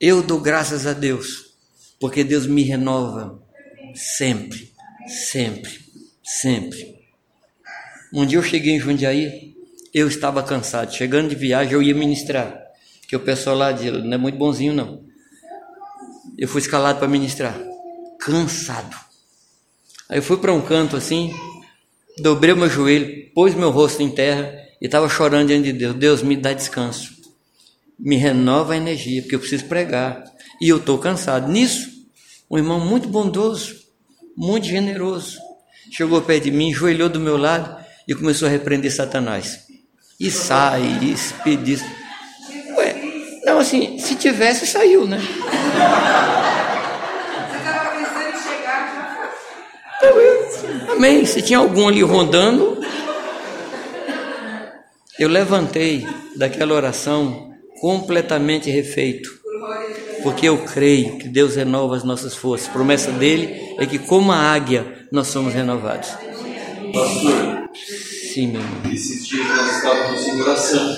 [0.00, 1.54] Eu dou graças a Deus,
[2.00, 3.40] porque Deus me renova
[3.94, 4.72] sempre,
[5.06, 5.78] sempre,
[6.22, 6.96] sempre.
[8.12, 9.54] Um dia eu cheguei em Jundiaí,
[9.94, 10.92] eu estava cansado.
[10.92, 12.60] Chegando de viagem, eu ia ministrar.
[13.08, 15.04] Que o pessoal lá de, não é muito bonzinho, não.
[16.38, 17.71] Eu fui escalado para ministrar.
[18.24, 18.96] Cansado.
[20.08, 21.34] Aí eu fui para um canto assim,
[22.18, 25.94] dobrei meu joelho, pus meu rosto em terra e estava chorando diante de Deus.
[25.94, 27.12] Deus, me dá descanso.
[27.98, 30.22] Me renova a energia, porque eu preciso pregar.
[30.60, 31.50] E eu estou cansado.
[31.50, 31.90] Nisso,
[32.50, 33.76] um irmão muito bondoso,
[34.36, 35.38] muito generoso,
[35.90, 39.60] chegou perto de mim, joelhou do meu lado e começou a repreender Satanás.
[40.20, 41.16] E sai, e.
[42.76, 42.94] Ué,
[43.44, 45.18] não, assim, se tivesse, saiu, né?
[50.92, 51.24] Amém.
[51.24, 52.80] Se tinha algum ali rondando,
[55.18, 59.30] eu levantei daquela oração completamente refeito,
[60.22, 62.68] porque eu creio que Deus renova as nossas forças.
[62.68, 66.10] A promessa dele é que, como a águia, nós somos renovados.
[66.92, 68.92] Pastor, sim, meu irmão.
[68.92, 70.96] Esses dias nós estávamos em oração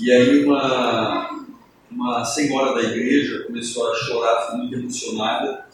[0.00, 1.44] e aí uma,
[1.90, 5.66] uma senhora da igreja começou a chorar, muito emocionada,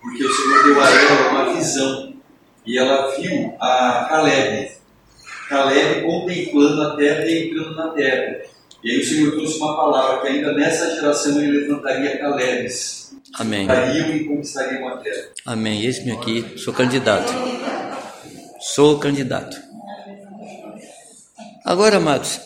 [0.00, 2.11] porque o Senhor deu a ela uma visão
[2.66, 4.72] e ela viu a Caleb,
[5.48, 8.42] Caleb contemplando a terra e entrando na terra.
[8.82, 13.14] E aí o Senhor trouxe uma palavra que ainda nessa geração ele levantaria Calebes.
[13.34, 13.66] Amém.
[13.96, 15.28] E conquistariam a terra.
[15.46, 15.84] Amém.
[15.84, 17.32] Esse-me aqui, sou candidato.
[18.60, 19.56] Sou candidato.
[21.64, 22.40] Agora, amados,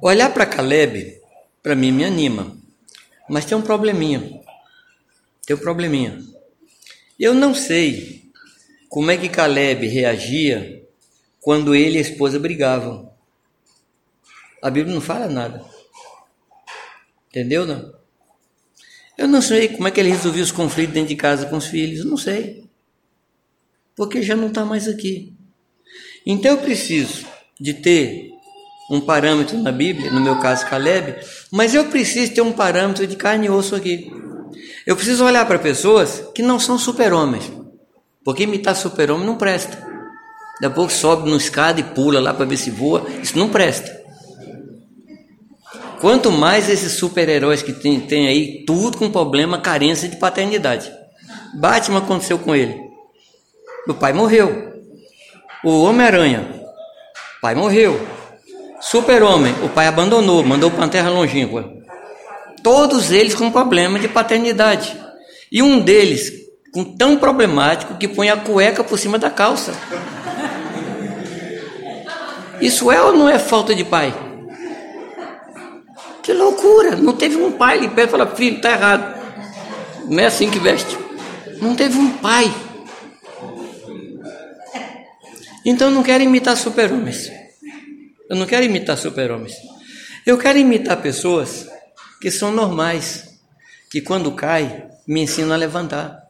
[0.00, 1.20] olhar para Caleb,
[1.62, 2.56] para mim, me anima.
[3.28, 4.40] Mas tem um probleminha.
[5.46, 6.18] Tem um probleminha.
[7.18, 8.30] Eu não sei
[8.88, 10.86] como é que Caleb reagia
[11.40, 13.12] quando ele e a esposa brigavam.
[14.62, 15.64] A Bíblia não fala nada.
[17.28, 17.92] Entendeu, não?
[19.16, 21.66] Eu não sei como é que ele resolvia os conflitos dentro de casa com os
[21.66, 22.04] filhos.
[22.04, 22.64] Não sei.
[23.96, 25.36] Porque já não está mais aqui.
[26.24, 27.26] Então eu preciso
[27.58, 28.30] de ter
[28.90, 31.16] um parâmetro na Bíblia, no meu caso Caleb,
[31.50, 34.10] mas eu preciso ter um parâmetro de carne e osso aqui.
[34.86, 37.50] Eu preciso olhar para pessoas que não são super-homens.
[38.24, 39.76] Porque imitar super-homem não presta.
[40.60, 43.06] Daqui a pouco sobe no escada e pula lá para ver se voa.
[43.22, 43.96] Isso não presta.
[46.00, 50.92] Quanto mais esses super-heróis que tem, tem aí, tudo com problema, carência de paternidade.
[51.54, 52.78] Batman aconteceu com ele.
[53.88, 54.74] O pai morreu.
[55.64, 56.62] O Homem-Aranha,
[57.40, 57.98] pai morreu.
[58.80, 61.77] Super-Homem, o pai abandonou, mandou para a terra longínqua.
[62.62, 64.96] Todos eles com problema de paternidade.
[65.50, 66.32] E um deles,
[66.72, 69.72] com tão problemático, que põe a cueca por cima da calça.
[72.60, 74.12] Isso é ou não é falta de pai?
[76.22, 76.96] Que loucura!
[76.96, 79.18] Não teve um pai ali perto e falar, filho, está errado.
[80.08, 80.98] Não é assim que veste.
[81.60, 82.52] Não teve um pai.
[85.64, 87.30] Então eu não quero imitar super-homens.
[88.28, 89.54] Eu não quero imitar super-homens.
[90.26, 91.66] Eu quero imitar pessoas
[92.20, 93.38] que são normais,
[93.90, 96.28] que quando cai, me ensinam a levantar.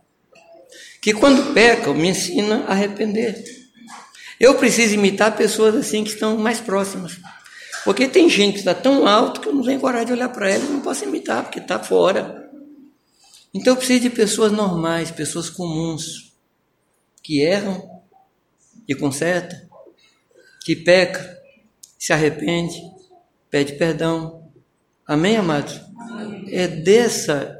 [1.00, 3.44] Que quando pecam, me ensinam a arrepender.
[4.38, 7.18] Eu preciso imitar pessoas assim que estão mais próximas.
[7.84, 10.50] Porque tem gente que está tão alto que eu não tenho coragem de olhar para
[10.50, 12.48] ela e não posso imitar, porque está fora.
[13.54, 16.32] Então eu preciso de pessoas normais, pessoas comuns,
[17.22, 18.02] que erram
[18.86, 19.58] e consertam,
[20.64, 21.38] que peca,
[21.98, 22.80] se arrepende,
[23.50, 24.37] pede perdão.
[25.08, 25.80] Amém, amados?
[26.48, 27.54] É dessa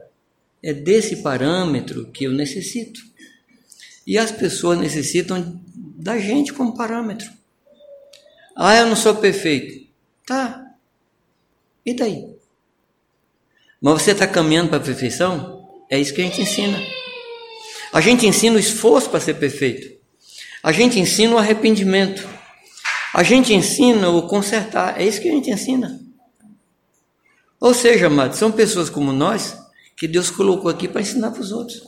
[0.63, 3.01] é desse parâmetro que eu necessito.
[4.07, 7.31] E as pessoas necessitam da gente como parâmetro.
[8.55, 9.89] Ah, eu não sou perfeito.
[10.27, 10.63] Tá.
[11.87, 12.37] E daí?
[13.81, 15.67] Mas você está caminhando para a perfeição?
[15.89, 16.79] É isso que a gente ensina.
[17.95, 19.97] A gente ensina o esforço para ser perfeito.
[20.63, 22.29] A gente ensina o arrependimento.
[23.15, 25.01] A gente ensina o consertar.
[25.01, 26.08] É isso que a gente ensina.
[27.61, 29.57] Ou seja, amados, são pessoas como nós
[29.97, 31.83] que Deus colocou aqui para ensinar para os outros.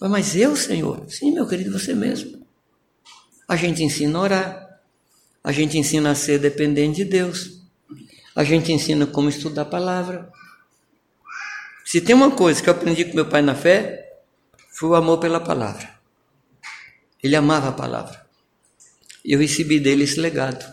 [0.00, 1.04] Mas eu, Senhor?
[1.08, 2.46] Sim, meu querido, você mesmo.
[3.48, 4.80] A gente ensina a orar.
[5.42, 7.62] A gente ensina a ser dependente de Deus.
[8.34, 10.30] A gente ensina como estudar a palavra.
[11.84, 14.20] Se tem uma coisa que eu aprendi com meu pai na fé,
[14.70, 15.88] foi o amor pela palavra.
[17.22, 18.26] Ele amava a palavra.
[19.24, 20.64] Eu recebi dele esse legado.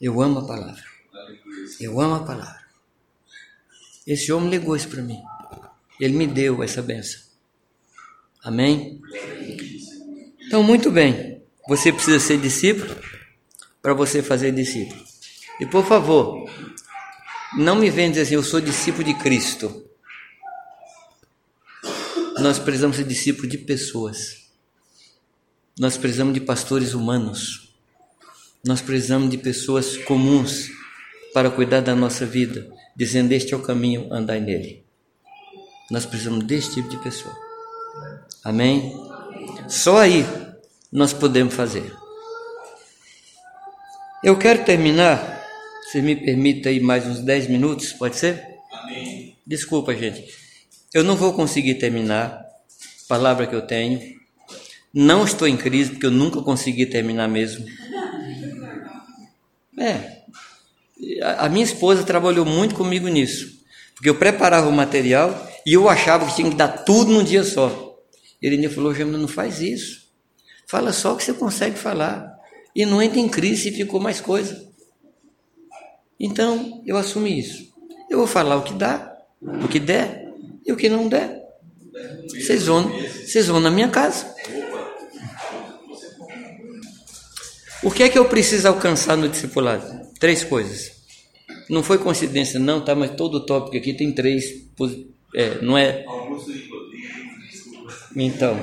[0.00, 0.95] Eu amo a palavra.
[1.80, 2.66] Eu amo a palavra.
[4.06, 5.20] Esse homem legou isso para mim.
[6.00, 7.20] Ele me deu essa benção.
[8.42, 9.00] Amém?
[10.46, 11.42] Então, muito bem.
[11.68, 12.94] Você precisa ser discípulo
[13.82, 15.04] para você fazer discípulo.
[15.58, 16.48] E por favor,
[17.56, 19.84] não me venha dizer assim, eu sou discípulo de Cristo.
[22.38, 24.46] Nós precisamos ser discípulos de pessoas.
[25.78, 27.74] Nós precisamos de pastores humanos.
[28.64, 30.70] Nós precisamos de pessoas comuns
[31.36, 32.66] para cuidar da nossa vida,
[32.96, 34.82] dizendo: Este é o caminho, andai nele.
[35.90, 37.36] Nós precisamos desse tipo de pessoa.
[38.42, 38.98] Amém?
[39.68, 40.24] Só aí
[40.90, 41.94] nós podemos fazer.
[44.24, 45.44] Eu quero terminar,
[45.92, 48.42] se me permita aí mais uns 10 minutos, pode ser?
[48.72, 49.36] Amém.
[49.46, 50.26] Desculpa, gente.
[50.94, 52.46] Eu não vou conseguir terminar,
[53.06, 54.00] palavra que eu tenho.
[54.90, 57.66] Não estou em crise, porque eu nunca consegui terminar mesmo.
[59.78, 60.15] É,
[61.22, 63.48] a minha esposa trabalhou muito comigo nisso,
[63.94, 67.44] porque eu preparava o material e eu achava que tinha que dar tudo num dia
[67.44, 67.96] só.
[68.40, 70.06] Ele falou: Gemma, não faz isso.
[70.66, 72.34] Fala só o que você consegue falar.
[72.74, 74.66] E não entra em crise se ficou mais coisa.
[76.18, 77.72] Então, eu assumi isso.
[78.10, 80.30] Eu vou falar o que dá, o que der
[80.64, 81.42] e o que não der.
[82.28, 84.34] Vocês vão, vocês vão na minha casa.
[87.82, 89.95] O que é que eu preciso alcançar no discipulado?
[90.18, 90.92] Três coisas.
[91.68, 92.94] Não foi coincidência, não, tá?
[92.94, 94.44] Mas todo o tópico aqui tem três.
[95.34, 96.04] É, não é.
[98.14, 98.56] Então,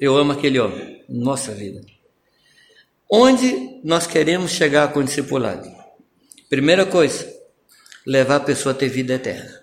[0.00, 1.04] eu amo aquele homem.
[1.08, 1.80] Nossa vida.
[3.08, 5.70] Onde nós queremos chegar com o discipulado?
[6.48, 7.32] Primeira coisa,
[8.06, 9.60] levar a pessoa a ter vida eterna.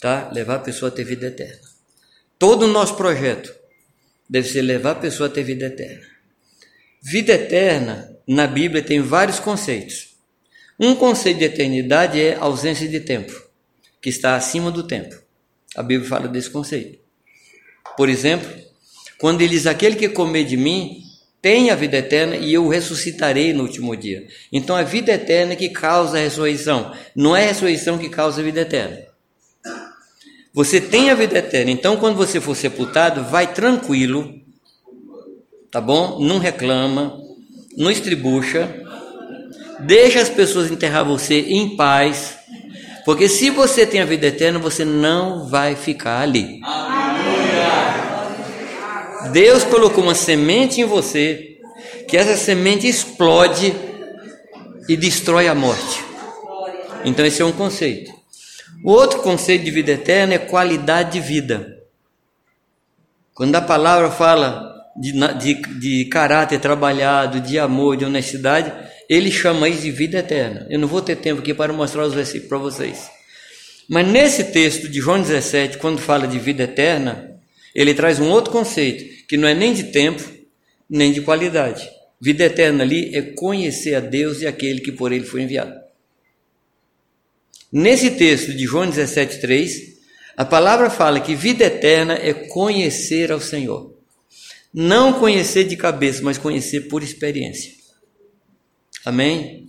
[0.00, 0.30] Tá?
[0.32, 1.60] Levar a pessoa a ter vida eterna.
[2.38, 3.54] Todo o nosso projeto
[4.28, 6.06] deve ser levar a pessoa a ter vida eterna.
[7.02, 10.16] Vida eterna na Bíblia tem vários conceitos.
[10.78, 13.32] Um conceito de eternidade é ausência de tempo,
[14.00, 15.16] que está acima do tempo.
[15.74, 16.98] A Bíblia fala desse conceito.
[17.96, 18.48] Por exemplo,
[19.18, 21.02] quando ele diz: Aquele que comer de mim
[21.40, 24.26] tem a vida eterna e eu ressuscitarei no último dia.
[24.52, 28.44] Então, a vida eterna que causa a ressurreição, não é a ressurreição que causa a
[28.44, 29.06] vida eterna.
[30.52, 34.40] Você tem a vida eterna, então, quando você for sepultado, vai tranquilo,
[35.70, 36.18] tá bom?
[36.18, 37.16] Não reclama,
[37.76, 38.82] não estribucha,
[39.80, 42.36] deixa as pessoas enterrar você em paz,
[43.04, 46.60] porque se você tem a vida eterna, você não vai ficar ali.
[49.32, 51.58] Deus colocou uma semente em você,
[52.08, 53.74] que essa semente explode
[54.88, 56.04] e destrói a morte.
[57.04, 58.12] Então, esse é um conceito.
[58.82, 61.78] O outro conceito de vida eterna é qualidade de vida.
[63.34, 68.72] Quando a palavra fala de, de, de caráter trabalhado, de amor, de honestidade,
[69.08, 70.66] ele chama isso de vida eterna.
[70.68, 73.10] Eu não vou ter tempo aqui para mostrar os versículos para vocês.
[73.88, 77.38] Mas nesse texto de João 17, quando fala de vida eterna,
[77.74, 80.22] ele traz um outro conceito, que não é nem de tempo,
[80.88, 81.88] nem de qualidade.
[82.20, 85.74] Vida eterna ali é conhecer a Deus e aquele que por ele foi enviado.
[87.70, 89.96] Nesse texto de João 17,3,
[90.36, 93.95] a palavra fala que vida eterna é conhecer ao Senhor.
[94.78, 97.72] Não conhecer de cabeça, mas conhecer por experiência.
[99.06, 99.66] Amém?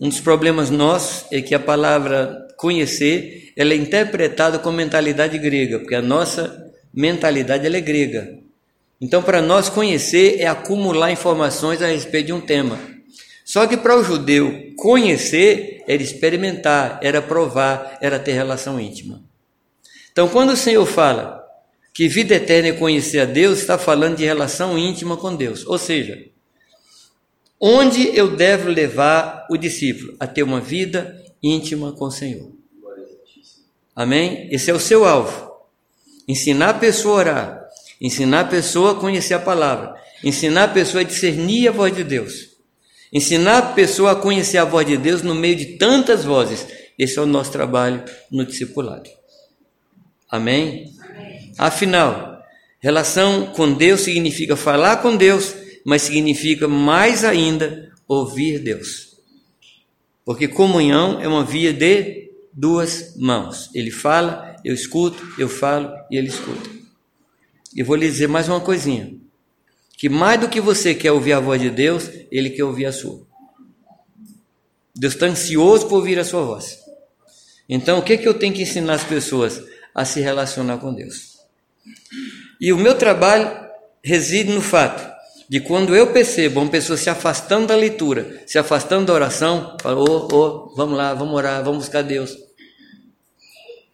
[0.00, 5.80] Um dos problemas nossos é que a palavra conhecer ela é interpretada com mentalidade grega,
[5.80, 8.38] porque a nossa mentalidade ela é grega.
[8.98, 12.78] Então, para nós conhecer é acumular informações a respeito de um tema.
[13.44, 19.22] Só que para o judeu conhecer era experimentar, era provar, era ter relação íntima.
[20.10, 21.41] Então, quando o Senhor fala
[21.92, 25.66] que vida eterna é conhecer a Deus, está falando de relação íntima com Deus.
[25.66, 26.24] Ou seja,
[27.60, 30.16] onde eu devo levar o discípulo?
[30.18, 32.50] A ter uma vida íntima com o Senhor.
[33.94, 34.48] Amém?
[34.50, 35.52] Esse é o seu alvo.
[36.26, 37.62] Ensinar a pessoa a orar,
[38.02, 39.94] Ensinar a pessoa a conhecer a palavra.
[40.24, 42.48] Ensinar a pessoa a discernir a voz de Deus.
[43.12, 46.66] Ensinar a pessoa a conhecer a voz de Deus no meio de tantas vozes.
[46.98, 49.08] Esse é o nosso trabalho no discipulado.
[50.28, 50.92] Amém?
[51.58, 52.42] Afinal,
[52.80, 59.16] relação com Deus significa falar com Deus, mas significa mais ainda ouvir Deus.
[60.24, 63.70] Porque comunhão é uma via de duas mãos.
[63.74, 66.70] Ele fala, eu escuto, eu falo e ele escuta.
[67.74, 69.14] E vou lhe dizer mais uma coisinha:
[69.96, 72.92] que mais do que você quer ouvir a voz de Deus, Ele quer ouvir a
[72.92, 73.26] sua.
[74.94, 76.78] Deus está ansioso por ouvir a sua voz.
[77.68, 79.62] Então, o que, é que eu tenho que ensinar as pessoas?
[79.94, 81.31] A se relacionar com Deus.
[82.60, 83.50] E o meu trabalho
[84.02, 85.10] reside no fato
[85.48, 90.04] de quando eu percebo uma pessoa se afastando da leitura, se afastando da oração, falo,
[90.08, 92.36] oh, oh, vamos lá, vamos orar, vamos buscar Deus.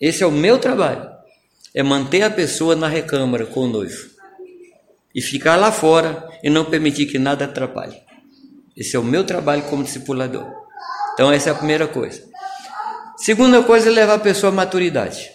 [0.00, 1.18] Esse é o meu trabalho
[1.74, 4.10] é manter a pessoa na recâmara com o noivo
[5.14, 7.96] e ficar lá fora e não permitir que nada atrapalhe.
[8.76, 10.46] Esse é o meu trabalho como discipulador.
[11.14, 12.22] Então, essa é a primeira coisa.
[13.16, 15.30] Segunda coisa é levar a pessoa à maturidade.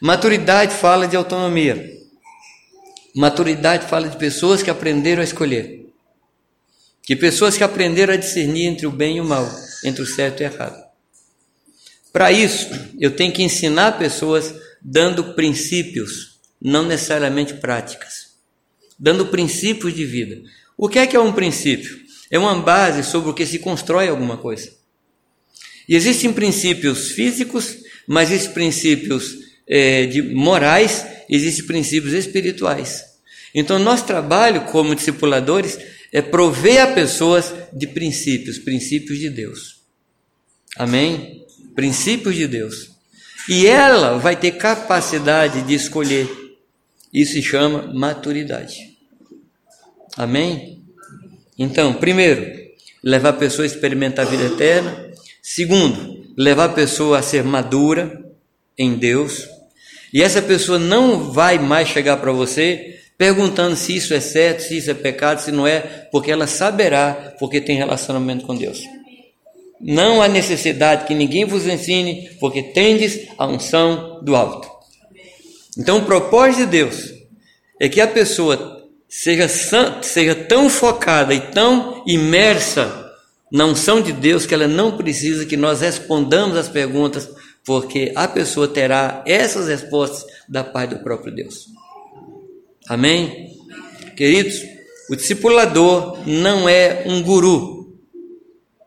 [0.00, 1.96] Maturidade fala de autonomia.
[3.14, 5.86] Maturidade fala de pessoas que aprenderam a escolher.
[7.02, 9.48] Que pessoas que aprenderam a discernir entre o bem e o mal,
[9.82, 10.84] entre o certo e o errado.
[12.12, 12.68] Para isso,
[13.00, 18.36] eu tenho que ensinar pessoas dando princípios, não necessariamente práticas,
[18.98, 20.42] dando princípios de vida.
[20.76, 22.04] O que é que é um princípio?
[22.30, 24.70] É uma base sobre o que se constrói alguma coisa.
[25.88, 33.04] E existem princípios físicos, mas existem princípios é, de morais, existem princípios espirituais.
[33.54, 35.78] Então, nosso trabalho como discipuladores
[36.12, 39.80] é prover a pessoas de princípios, princípios de Deus.
[40.76, 41.44] Amém?
[41.74, 42.90] Princípios de Deus.
[43.48, 46.28] E ela vai ter capacidade de escolher.
[47.12, 48.96] Isso se chama maturidade.
[50.16, 50.82] Amém?
[51.58, 52.66] Então, primeiro,
[53.02, 55.12] levar a pessoa a experimentar a vida eterna.
[55.42, 58.24] Segundo, levar a pessoa a ser madura
[58.76, 59.46] em Deus.
[60.12, 64.76] E essa pessoa não vai mais chegar para você perguntando se isso é certo, se
[64.76, 65.80] isso é pecado, se não é,
[66.10, 68.80] porque ela saberá, porque tem relacionamento com Deus.
[69.80, 74.68] Não há necessidade que ninguém vos ensine, porque tendes a unção do alto.
[75.78, 77.12] Então, o propósito de Deus
[77.80, 79.48] é que a pessoa seja,
[80.02, 83.04] seja tão focada e tão imersa
[83.52, 87.28] na unção de Deus que ela não precisa que nós respondamos as perguntas,
[87.66, 91.66] porque a pessoa terá essas respostas da paz do próprio Deus.
[92.88, 93.54] Amém?
[94.16, 94.62] Queridos,
[95.10, 97.76] o discipulador não é um guru,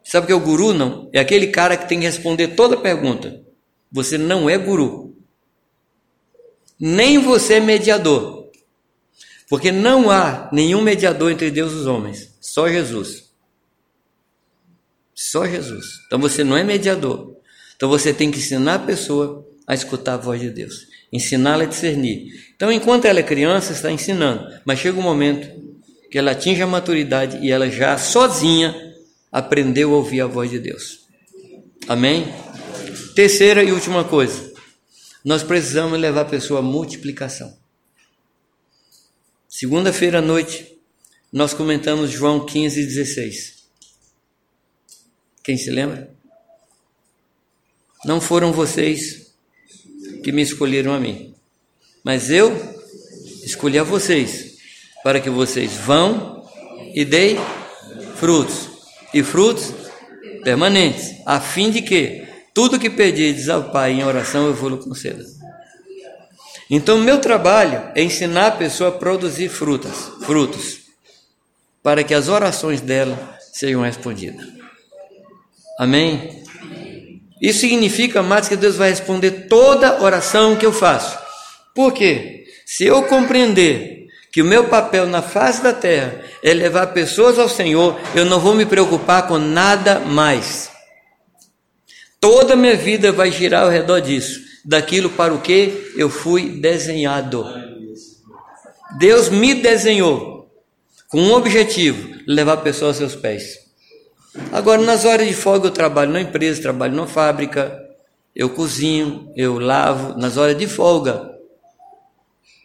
[0.09, 0.73] Sabe o que é o guru?
[0.73, 1.07] Não.
[1.13, 3.43] É aquele cara que tem que responder toda pergunta.
[3.91, 5.15] Você não é guru.
[6.79, 8.49] Nem você é mediador.
[9.47, 12.35] Porque não há nenhum mediador entre Deus e os homens.
[12.41, 13.31] Só Jesus.
[15.13, 15.85] Só Jesus.
[16.07, 17.38] Então você não é mediador.
[17.79, 20.85] Então você tem que ensinar a pessoa a escutar a voz de Deus.
[21.13, 22.51] Ensiná-la a discernir.
[22.53, 24.45] Então, enquanto ela é criança, está ensinando.
[24.65, 25.49] Mas chega um momento
[26.11, 28.75] que ela atinge a maturidade e ela já sozinha
[29.31, 31.07] aprendeu a ouvir a voz de Deus.
[31.87, 32.27] Amém?
[33.15, 34.51] Terceira e última coisa,
[35.23, 37.57] nós precisamos levar a pessoa à multiplicação.
[39.47, 40.77] Segunda-feira à noite,
[41.31, 43.63] nós comentamos João 15, 16.
[45.41, 46.18] Quem se lembra?
[48.05, 49.33] Não foram vocês
[50.23, 51.33] que me escolheram a mim,
[52.03, 52.55] mas eu
[53.43, 54.57] escolhi a vocês,
[55.03, 56.45] para que vocês vão
[56.93, 57.37] e deem
[58.15, 58.69] frutos,
[59.13, 59.73] e frutos
[60.43, 64.77] permanentes, a fim de que tudo que pedirdes ao Pai em oração eu vou lhe
[64.77, 65.25] conceder.
[66.69, 70.81] Então, meu trabalho é ensinar a pessoa a produzir frutas, frutos,
[71.81, 74.45] para que as orações dela sejam respondidas.
[75.79, 76.38] Amém?
[77.41, 81.17] Isso significa, amados, que Deus vai responder toda oração que eu faço.
[81.73, 82.45] Por quê?
[82.65, 87.49] Se eu compreender que o meu papel na face da terra é levar pessoas ao
[87.49, 90.69] Senhor, eu não vou me preocupar com nada mais.
[92.19, 96.59] Toda a minha vida vai girar ao redor disso, daquilo para o que eu fui
[96.59, 97.45] desenhado.
[98.97, 100.51] Deus me desenhou
[101.07, 103.68] com um objetivo: levar pessoas aos seus pés.
[104.51, 107.79] Agora, nas horas de folga, eu trabalho na empresa, trabalho na fábrica,
[108.35, 111.29] eu cozinho, eu lavo, nas horas de folga.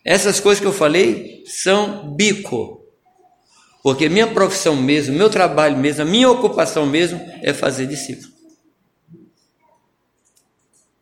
[0.04, 2.84] Essas coisas que eu falei são bico.
[3.82, 8.32] Porque minha profissão mesmo, meu trabalho mesmo, a minha ocupação mesmo é fazer discípulo.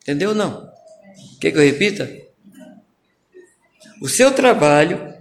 [0.02, 0.68] Entendeu não?
[1.40, 2.10] Quer que eu repita?
[4.00, 5.14] O seu trabalho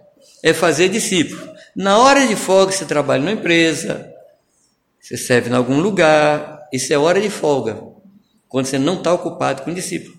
[0.44, 1.52] é fazer discípulo.
[1.76, 4.11] Na hora de folga, você trabalha numa empresa,
[5.02, 7.82] você serve em algum lugar, isso é hora de folga,
[8.48, 10.16] quando você não está ocupado com o discípulo.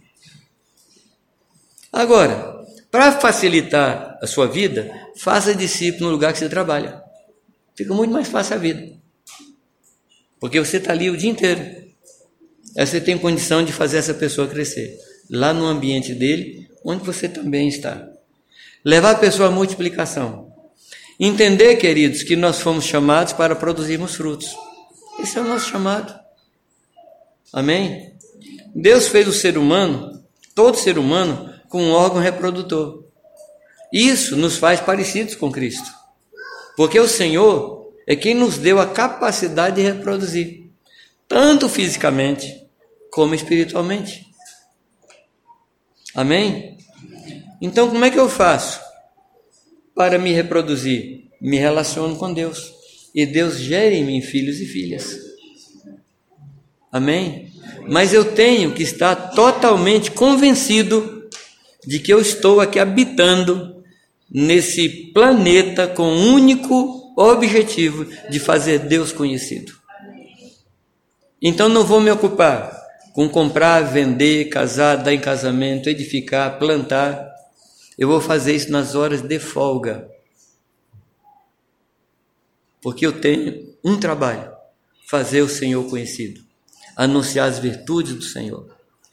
[1.92, 7.02] Agora, para facilitar a sua vida, faça discípulo no lugar que você trabalha.
[7.76, 8.92] Fica muito mais fácil a vida.
[10.40, 11.60] Porque você está ali o dia inteiro.
[12.76, 14.98] Aí você tem condição de fazer essa pessoa crescer.
[15.30, 18.08] Lá no ambiente dele, onde você também está.
[18.84, 20.52] Levar a pessoa à multiplicação.
[21.20, 24.54] Entender, queridos, que nós fomos chamados para produzirmos frutos.
[25.18, 26.18] Esse é o nosso chamado.
[27.52, 28.16] Amém?
[28.74, 30.24] Deus fez o ser humano,
[30.54, 33.04] todo ser humano, com um órgão reprodutor.
[33.92, 35.90] Isso nos faz parecidos com Cristo.
[36.76, 40.70] Porque o Senhor é quem nos deu a capacidade de reproduzir,
[41.28, 42.66] tanto fisicamente
[43.10, 44.26] como espiritualmente.
[46.14, 46.78] Amém?
[47.60, 48.80] Então, como é que eu faço
[49.94, 51.30] para me reproduzir?
[51.40, 52.81] Me relaciono com Deus
[53.14, 55.18] e Deus gere em mim filhos e filhas.
[56.90, 57.52] Amém?
[57.88, 61.28] Mas eu tenho que estar totalmente convencido
[61.86, 63.82] de que eu estou aqui habitando
[64.30, 69.72] nesse planeta com o único objetivo de fazer Deus conhecido.
[71.40, 72.80] Então não vou me ocupar
[73.12, 77.30] com comprar, vender, casar, dar em casamento, edificar, plantar.
[77.98, 80.11] Eu vou fazer isso nas horas de folga
[82.82, 84.52] porque eu tenho um trabalho:
[85.08, 86.42] fazer o Senhor conhecido,
[86.96, 88.68] anunciar as virtudes do Senhor,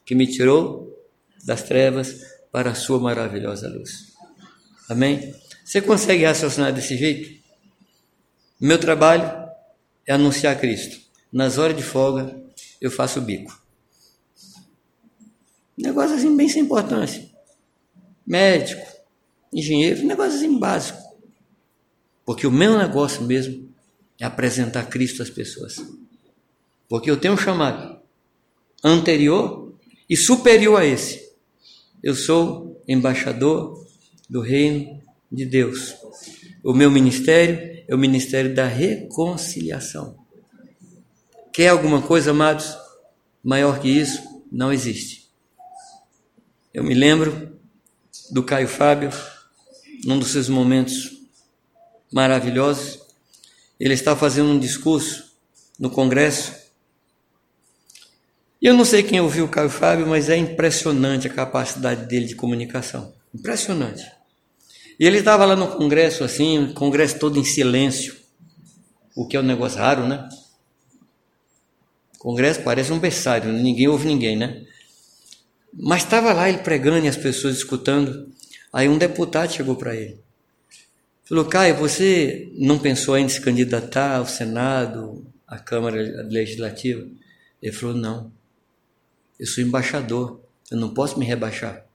[0.05, 0.99] que me tirou
[1.45, 2.21] das trevas
[2.51, 4.13] para a sua maravilhosa luz.
[4.89, 5.33] Amém?
[5.63, 7.39] Você consegue raciocinar desse jeito?
[8.59, 9.23] Meu trabalho
[10.05, 10.99] é anunciar Cristo.
[11.31, 12.35] Nas horas de folga,
[12.81, 13.61] eu faço o bico.
[15.77, 17.29] Negócio assim bem sem importância.
[18.25, 18.85] Médico,
[19.53, 21.08] engenheiro, negócio assim básico.
[22.29, 23.73] Porque o meu negócio mesmo
[24.19, 25.83] é apresentar Cristo às pessoas.
[26.87, 27.99] Porque eu tenho um chamado
[28.83, 29.73] anterior
[30.07, 31.27] e superior a esse.
[32.03, 33.83] Eu sou embaixador
[34.29, 35.01] do reino
[35.31, 35.95] de Deus.
[36.63, 40.15] O meu ministério é o ministério da reconciliação.
[41.51, 42.77] Quer alguma coisa, amados?
[43.43, 45.27] Maior que isso, não existe.
[46.71, 47.57] Eu me lembro
[48.29, 49.09] do Caio Fábio,
[50.05, 51.17] num dos seus momentos
[52.11, 52.99] maravilhosos.
[53.79, 55.31] Ele está fazendo um discurso
[55.79, 56.53] no Congresso.
[58.61, 62.25] E eu não sei quem ouviu o Caio Fábio, mas é impressionante a capacidade dele
[62.25, 63.13] de comunicação.
[63.33, 64.03] Impressionante.
[64.99, 68.17] E ele estava lá no Congresso, assim, o Congresso todo em silêncio,
[69.15, 70.27] o que é um negócio raro, né?
[72.15, 74.65] O Congresso parece um berçário, ninguém ouve ninguém, né?
[75.73, 78.29] Mas estava lá ele pregando e as pessoas escutando.
[78.73, 80.19] Aí um deputado chegou para ele.
[81.29, 87.07] Falou, Caio, você não pensou em se candidatar ao Senado, à Câmara Legislativa?
[87.61, 88.33] Ele falou, não.
[89.39, 90.41] Eu sou embaixador,
[90.71, 91.85] eu não posso me rebaixar.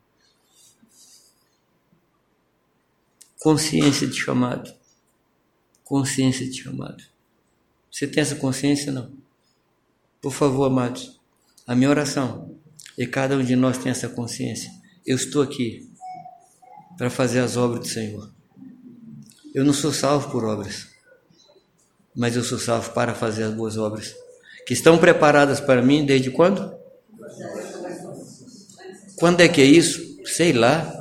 [3.41, 4.73] Consciência de chamado.
[5.83, 7.03] Consciência de chamado.
[7.91, 9.13] Você tem essa consciência, não?
[10.23, 11.21] Por favor, amados,
[11.67, 12.57] a minha oração
[12.97, 14.71] e cada um de nós tem essa consciência.
[15.05, 15.91] Eu estou aqui
[16.97, 18.34] para fazer as obras do Senhor.
[19.55, 20.89] Eu não sou salvo por obras,
[22.13, 24.13] mas eu sou salvo para fazer as boas obras,
[24.67, 26.75] que estão preparadas para mim desde quando?
[29.17, 30.19] Quando é que é isso?
[30.27, 30.93] Sei lá.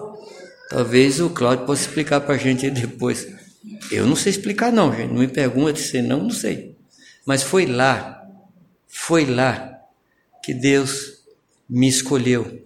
[0.70, 3.28] Talvez o Cláudio possa explicar para a gente depois.
[3.92, 5.12] Eu não sei explicar, não, gente.
[5.12, 6.76] Não me pergunte se não, não sei.
[7.26, 8.24] Mas foi lá,
[8.88, 9.80] foi lá
[10.44, 11.24] que Deus
[11.68, 12.62] me escolheu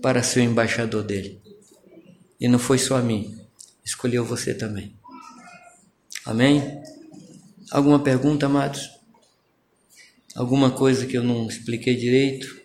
[0.00, 1.40] para ser o embaixador dele.
[2.38, 3.36] E não foi só a mim,
[3.84, 4.94] escolheu você também.
[6.24, 6.80] Amém?
[7.70, 8.90] Alguma pergunta, amados?
[10.36, 12.60] Alguma coisa que eu não expliquei direito?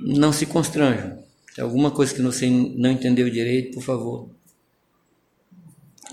[0.00, 1.22] Não se constranjam.
[1.54, 4.30] Se alguma coisa que você não entendeu direito, por favor.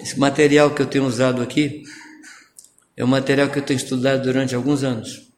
[0.02, 1.84] Esse material que eu tenho usado aqui
[2.98, 5.32] é um material que eu tenho estudado durante alguns anos.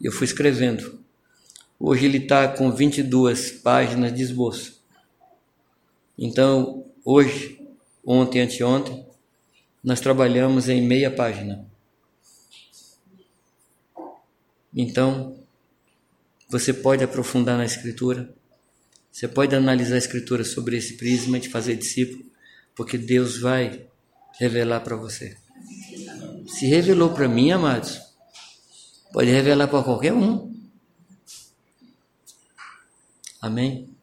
[0.00, 0.98] Eu fui escrevendo.
[1.78, 4.82] Hoje ele está com 22 páginas de esboço.
[6.18, 7.60] Então, hoje,
[8.04, 9.05] ontem anteontem,
[9.86, 11.64] nós trabalhamos em meia página.
[14.74, 15.38] Então,
[16.48, 18.34] você pode aprofundar na Escritura,
[19.12, 22.24] você pode analisar a Escritura sobre esse prisma de fazer discípulo,
[22.74, 23.86] porque Deus vai
[24.40, 25.36] revelar para você.
[26.48, 28.00] Se revelou para mim, amados,
[29.12, 30.52] pode revelar para qualquer um.
[33.40, 33.95] Amém?